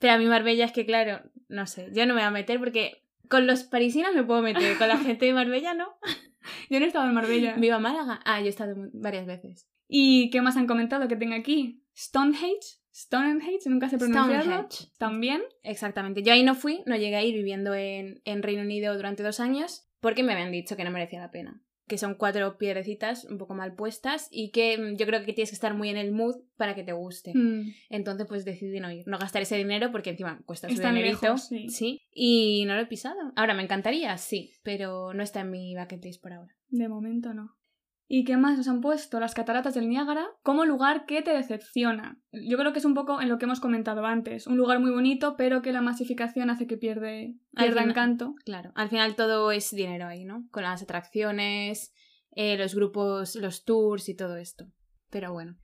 Pero 0.00 0.12
a 0.14 0.16
mí 0.16 0.24
Marbella 0.24 0.64
es 0.64 0.72
que, 0.72 0.86
claro, 0.86 1.20
no 1.48 1.66
sé, 1.66 1.90
yo 1.92 2.06
no 2.06 2.14
me 2.14 2.20
voy 2.20 2.28
a 2.28 2.30
meter 2.30 2.58
porque 2.58 3.04
con 3.28 3.46
los 3.46 3.64
parisinos 3.64 4.14
me 4.14 4.24
puedo 4.24 4.40
meter, 4.40 4.78
con 4.78 4.88
la 4.88 4.96
gente 4.96 5.26
de 5.26 5.34
Marbella 5.34 5.74
no. 5.74 5.98
Yo 6.70 6.78
no 6.78 6.84
he 6.84 6.88
estado 6.88 7.08
en 7.08 7.14
Marbella. 7.14 7.54
Viva 7.56 7.78
Málaga. 7.78 8.20
Ah, 8.24 8.40
yo 8.40 8.46
he 8.46 8.50
estado 8.50 8.74
varias 8.92 9.26
veces. 9.26 9.68
¿Y 9.88 10.30
qué 10.30 10.40
más 10.42 10.56
han 10.56 10.66
comentado 10.66 11.08
que 11.08 11.16
tenga 11.16 11.36
aquí? 11.36 11.84
Stonehenge. 11.96 12.80
Stonehenge, 12.94 13.68
nunca 13.68 13.88
sé 13.88 13.98
pronunciarlo. 13.98 14.42
Stonehenge. 14.42 14.92
También. 14.98 15.42
Exactamente. 15.62 16.22
Yo 16.22 16.32
ahí 16.32 16.42
no 16.42 16.54
fui, 16.54 16.82
no 16.86 16.96
llegué 16.96 17.16
a 17.16 17.22
ir 17.22 17.34
viviendo 17.34 17.74
en, 17.74 18.20
en 18.24 18.42
Reino 18.42 18.62
Unido 18.62 18.94
durante 18.94 19.22
dos 19.22 19.40
años 19.40 19.86
porque 20.00 20.24
me 20.24 20.32
habían 20.32 20.50
dicho 20.50 20.76
que 20.76 20.84
no 20.84 20.90
merecía 20.90 21.20
la 21.20 21.30
pena. 21.30 21.62
Que 21.92 21.98
son 21.98 22.14
cuatro 22.14 22.56
piedrecitas 22.56 23.26
un 23.26 23.36
poco 23.36 23.52
mal 23.52 23.74
puestas 23.74 24.28
y 24.30 24.50
que 24.50 24.78
mm, 24.78 24.96
yo 24.96 25.04
creo 25.04 25.26
que 25.26 25.34
tienes 25.34 25.50
que 25.50 25.56
estar 25.56 25.74
muy 25.74 25.90
en 25.90 25.98
el 25.98 26.10
mood 26.10 26.36
para 26.56 26.74
que 26.74 26.84
te 26.84 26.94
guste. 26.94 27.32
Mm, 27.34 27.74
Entonces, 27.90 28.26
pues 28.26 28.46
decidí 28.46 28.80
no 28.80 28.90
ir, 28.90 29.06
no 29.06 29.18
gastar 29.18 29.42
ese 29.42 29.58
dinero 29.58 29.92
porque 29.92 30.08
encima 30.08 30.40
cuesta 30.46 30.70
su 30.70 30.76
dinerito. 30.76 31.20
lejos, 31.20 31.50
sí. 31.68 32.00
Y 32.10 32.64
no 32.64 32.76
lo 32.76 32.80
he 32.80 32.86
pisado. 32.86 33.20
Ahora, 33.36 33.52
me 33.52 33.62
encantaría, 33.62 34.16
sí, 34.16 34.54
pero 34.62 35.12
no 35.12 35.22
está 35.22 35.40
en 35.40 35.50
mi 35.50 35.76
bucket 35.76 36.02
list 36.02 36.22
por 36.22 36.32
ahora. 36.32 36.56
De 36.70 36.88
momento 36.88 37.34
no. 37.34 37.58
¿Y 38.08 38.24
qué 38.24 38.36
más 38.36 38.58
nos 38.58 38.68
han 38.68 38.80
puesto? 38.80 39.20
Las 39.20 39.34
cataratas 39.34 39.74
del 39.74 39.88
Niágara 39.88 40.26
como 40.42 40.64
lugar 40.66 41.06
que 41.06 41.22
te 41.22 41.30
decepciona. 41.32 42.20
Yo 42.32 42.58
creo 42.58 42.72
que 42.72 42.78
es 42.80 42.84
un 42.84 42.94
poco 42.94 43.20
en 43.22 43.28
lo 43.28 43.38
que 43.38 43.46
hemos 43.46 43.60
comentado 43.60 44.04
antes. 44.04 44.46
Un 44.46 44.56
lugar 44.58 44.80
muy 44.80 44.90
bonito, 44.90 45.34
pero 45.36 45.62
que 45.62 45.72
la 45.72 45.80
masificación 45.80 46.50
hace 46.50 46.66
que 46.66 46.76
pierde, 46.76 47.36
pierda 47.56 47.72
final- 47.80 47.90
encanto. 47.90 48.34
Claro, 48.44 48.72
al 48.74 48.90
final 48.90 49.14
todo 49.16 49.50
es 49.50 49.70
dinero 49.70 50.06
ahí, 50.06 50.24
¿no? 50.24 50.46
Con 50.50 50.64
las 50.64 50.82
atracciones, 50.82 51.94
eh, 52.32 52.56
los 52.58 52.74
grupos, 52.74 53.34
los 53.36 53.64
tours 53.64 54.08
y 54.08 54.14
todo 54.16 54.36
esto. 54.36 54.66
Pero 55.10 55.32
bueno, 55.32 55.56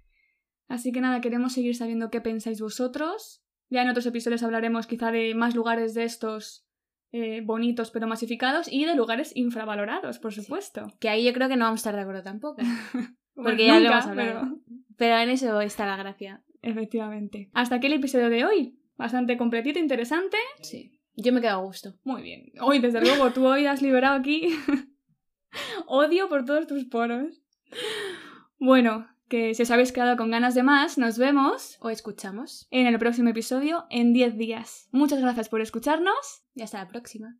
Así 0.71 0.93
que 0.93 1.01
nada, 1.01 1.23
queremos 1.23 1.55
seguir 1.55 1.75
sabiendo 1.75 2.11
qué 2.11 2.21
pensáis 2.21 2.61
vosotros. 2.61 3.43
Ya 3.71 3.81
en 3.81 3.89
otros 3.89 4.05
episodios 4.05 4.43
hablaremos 4.43 4.87
quizá 4.87 5.11
de 5.11 5.35
más 5.35 5.55
lugares 5.55 5.95
de 5.95 6.05
estos 6.05 6.68
eh, 7.13 7.41
bonitos 7.45 7.91
pero 7.91 8.07
masificados 8.07 8.71
y 8.71 8.85
de 8.85 8.95
lugares 8.95 9.33
infravalorados, 9.37 10.19
por 10.19 10.33
supuesto. 10.35 10.87
que 11.01 11.09
ahí 11.09 11.25
yo 11.25 11.33
creo 11.33 11.49
que 11.49 11.57
no 11.57 11.65
vamos 11.65 11.79
a 11.79 11.83
estar 11.83 11.95
de 11.97 12.01
acuerdo 12.03 12.23
tampoco. 12.23 12.61
Bueno, 13.35 13.51
Porque 13.51 13.67
ya 13.69 13.79
lo 13.79 13.87
hemos 13.89 14.05
hablado. 14.07 14.41
pero- 14.41 14.59
Pero 14.97 15.17
en 15.19 15.31
eso 15.31 15.61
está 15.61 15.87
la 15.87 15.97
gracia. 15.97 16.43
Efectivamente. 16.61 17.51
Hasta 17.55 17.77
aquí 17.77 17.87
el 17.87 17.93
episodio 17.93 18.31
de 18.31 18.45
hoy. 18.45 18.77
Bastante 18.97 19.37
completito, 19.37 19.79
interesante. 19.79 20.37
Sí. 20.61 20.99
Yo 21.15 21.33
me 21.33 21.41
quedo 21.41 21.53
a 21.53 21.63
gusto. 21.63 21.95
Muy 22.03 22.23
bien. 22.23 22.51
Hoy, 22.61 22.81
desde 22.81 23.01
luego, 23.01 23.31
tú 23.31 23.47
hoy 23.47 23.67
has 23.67 23.81
liberado 23.81 24.17
aquí 24.17 24.49
odio 25.87 26.29
por 26.29 26.45
todos 26.45 26.67
tus 26.67 26.85
poros. 26.87 27.41
Bueno, 28.59 29.07
que 29.29 29.55
si 29.55 29.63
os 29.63 29.71
habéis 29.71 29.93
quedado 29.93 30.17
con 30.17 30.31
ganas 30.31 30.55
de 30.55 30.63
más, 30.63 30.99
nos 30.99 31.19
vemos 31.19 31.77
O 31.81 31.91
escuchamos. 31.91 32.67
en 32.71 32.87
el 32.87 32.99
próximo 32.99 33.29
episodio 33.31 33.87
en 33.91 34.13
10 34.13 34.37
días. 34.37 34.89
Muchas 34.93 35.21
gracias 35.21 35.49
por 35.49 35.61
escucharnos. 35.61 36.43
Y 36.55 36.63
hasta 36.63 36.79
la 36.79 36.89
próxima. 36.89 37.37